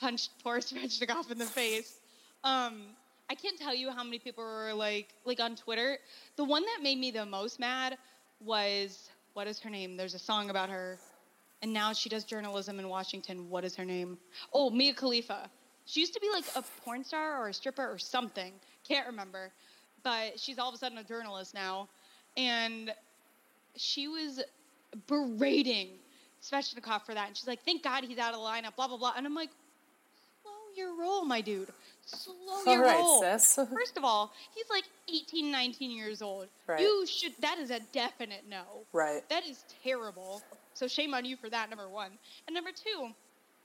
[0.00, 1.98] punched poor Svechnikov in the face.
[2.44, 2.82] Um,
[3.30, 5.98] I can't tell you how many people were like, like on Twitter.
[6.36, 7.98] The one that made me the most mad
[8.40, 9.96] was what is her name?
[9.96, 10.98] There's a song about her,
[11.62, 13.50] and now she does journalism in Washington.
[13.50, 14.18] What is her name?
[14.52, 15.50] Oh, Mia Khalifa.
[15.86, 18.52] She used to be like a porn star or a stripper or something.
[18.86, 19.50] Can't remember,
[20.02, 21.88] but she's all of a sudden a journalist now,
[22.36, 22.92] and
[23.76, 24.42] she was
[25.06, 25.88] berating
[26.42, 28.96] Svechnikov for that, and she's like, "Thank God he's out of the lineup." Blah blah
[28.96, 29.50] blah, and I'm like,
[30.42, 31.72] "Slow your roll, my dude."
[32.08, 33.22] slow all your right, roll.
[33.22, 33.54] Sis.
[33.72, 36.48] First of all, he's like 18, 19 years old.
[36.66, 36.80] Right.
[36.80, 37.32] You should.
[37.40, 38.62] That is a definite no.
[38.92, 39.28] Right.
[39.28, 40.42] That is terrible.
[40.78, 41.68] So shame on you for that.
[41.70, 42.12] Number one,
[42.46, 43.10] and number two,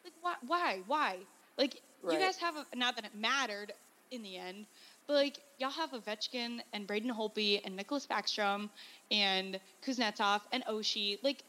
[0.03, 0.36] like why?
[0.47, 0.80] Why?
[0.88, 1.18] Why?
[1.57, 2.14] Like right.
[2.14, 3.74] you guys have a, not that it mattered
[4.09, 4.66] in the end,
[5.05, 8.70] but like y'all have Ovechkin and Braden Holtby and Nicklas Backstrom
[9.11, 11.20] and Kuznetsov and Oshie.
[11.24, 11.43] Like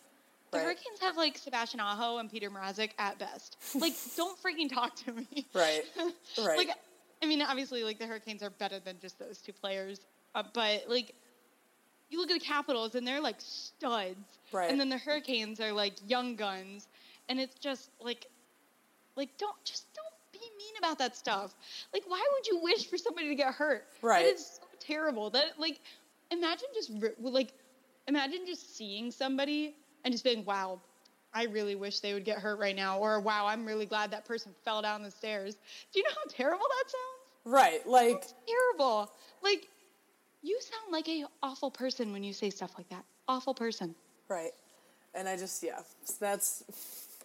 [0.50, 0.64] the right.
[0.64, 3.56] Hurricanes have like Sebastian Aho and Petr Mrazek at best.
[3.74, 5.46] Like, don't freaking talk to me.
[5.54, 5.82] Right.
[6.44, 6.58] Right.
[6.58, 6.70] like,
[7.22, 10.00] I mean, obviously, like the Hurricanes are better than just those two players,
[10.34, 11.14] uh, but like,
[12.10, 14.70] you look at the Capitals and they're like studs, right?
[14.70, 16.88] And then the Hurricanes are like young guns,
[17.28, 18.26] and it's just like,
[19.16, 21.54] like don't just don't be mean about that stuff.
[21.92, 23.86] Like, why would you wish for somebody to get hurt?
[24.02, 24.24] Right.
[24.24, 25.30] That is so terrible.
[25.30, 25.80] That like,
[26.30, 26.90] imagine just
[27.20, 27.52] like,
[28.08, 29.74] imagine just seeing somebody
[30.04, 30.80] and just being, wow,
[31.32, 34.24] I really wish they would get hurt right now, or wow, I'm really glad that
[34.24, 35.56] person fell down the stairs.
[35.92, 37.52] Do you know how terrible that sounds?
[37.54, 39.12] Right, like terrible.
[39.42, 39.68] Like
[40.44, 43.04] you sound like a awful person when you say stuff like that.
[43.26, 43.94] Awful person.
[44.28, 44.52] Right,
[45.14, 45.80] and I just yeah,
[46.20, 46.64] that's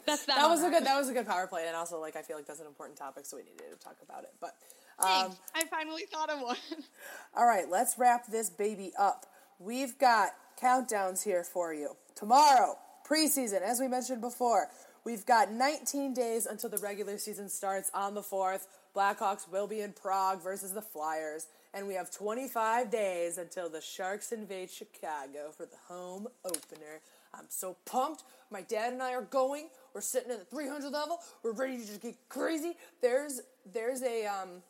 [0.06, 0.38] that's that.
[0.38, 2.38] that was a good that was a good power play, and also like I feel
[2.38, 4.32] like that's an important topic, so we needed to talk about it.
[4.40, 4.56] But
[5.00, 6.58] um, I finally thought of one.
[7.36, 9.26] all right, let's wrap this baby up.
[9.60, 10.30] We've got
[10.62, 11.96] countdowns here for you.
[12.16, 12.78] Tomorrow,
[13.10, 14.68] preseason, as we mentioned before,
[15.06, 18.68] we've got 19 days until the regular season starts on the 4th.
[18.96, 21.48] Blackhawks will be in Prague versus the Flyers.
[21.74, 27.02] And we have 25 days until the Sharks invade Chicago for the home opener.
[27.34, 28.24] I'm so pumped.
[28.50, 29.70] My dad and I are going.
[29.94, 31.20] We're sitting at the 300 level.
[31.44, 32.76] We're ready to just get crazy.
[33.02, 33.42] There's
[33.72, 34.64] there's a um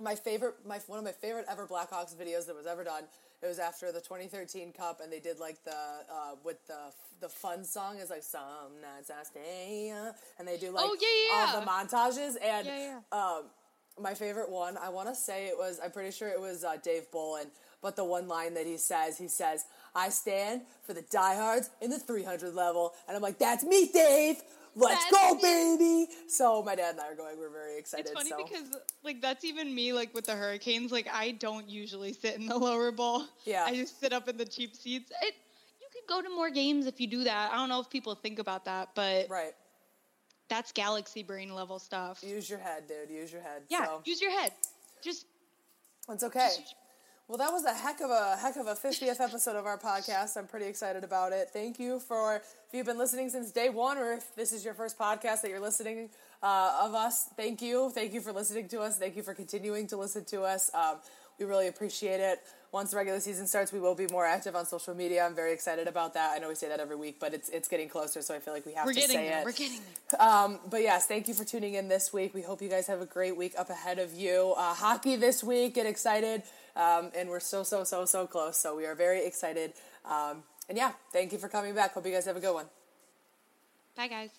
[0.00, 3.04] my favorite my one of my favorite ever Blackhawks videos that was ever done
[3.42, 7.28] it was after the 2013 Cup, and they did like the uh, with the the
[7.28, 9.94] fun song is like some nights I stay,
[10.38, 11.52] and they do like oh, yeah, yeah.
[11.54, 12.34] all the montages.
[12.42, 13.44] And yeah, um,
[14.00, 15.80] my favorite one, I want to say it was.
[15.82, 17.50] I'm pretty sure it was uh, Dave Bolland.
[17.82, 21.90] But the one line that he says, he says, "I stand for the diehards in
[21.90, 24.36] the 300 level," and I'm like, "That's me, Dave."
[24.76, 26.12] Let's that's go, baby!
[26.28, 27.38] So my dad and I are going.
[27.38, 28.06] We're very excited.
[28.06, 28.36] It's funny so.
[28.36, 29.92] because like that's even me.
[29.92, 33.24] Like with the Hurricanes, like I don't usually sit in the lower bowl.
[33.44, 35.10] Yeah, I just sit up in the cheap seats.
[35.22, 35.34] It,
[35.80, 37.50] you could go to more games if you do that.
[37.52, 39.54] I don't know if people think about that, but right.
[40.50, 42.22] That's galaxy brain level stuff.
[42.22, 43.08] Use your head, dude.
[43.08, 43.62] Use your head.
[43.70, 44.02] Yeah, so.
[44.04, 44.52] use your head.
[45.02, 45.24] Just.
[46.08, 46.50] It's okay.
[46.58, 46.74] Just
[47.30, 50.36] well, that was a heck of a heck of a 50th episode of our podcast.
[50.36, 51.50] I'm pretty excited about it.
[51.52, 52.42] Thank you for if
[52.72, 55.60] you've been listening since day one, or if this is your first podcast that you're
[55.60, 56.10] listening
[56.42, 57.28] uh, of us.
[57.36, 58.98] Thank you, thank you for listening to us.
[58.98, 60.72] Thank you for continuing to listen to us.
[60.74, 60.96] Um,
[61.40, 62.40] we really appreciate it.
[62.70, 65.24] Once the regular season starts, we will be more active on social media.
[65.24, 66.32] I'm very excited about that.
[66.32, 68.54] I know we say that every week, but it's it's getting closer, so I feel
[68.54, 69.40] like we have We're to say there.
[69.40, 69.44] it.
[69.44, 69.80] We're getting
[70.10, 70.22] there.
[70.22, 72.32] Um, but yes, thank you for tuning in this week.
[72.32, 74.54] We hope you guys have a great week up ahead of you.
[74.56, 75.74] Uh, hockey this week.
[75.74, 76.42] Get excited.
[76.76, 78.56] Um, and we're so, so, so, so close.
[78.56, 79.72] So we are very excited.
[80.04, 81.94] Um, and yeah, thank you for coming back.
[81.94, 82.66] Hope you guys have a good one.
[83.96, 84.30] Bye, guys.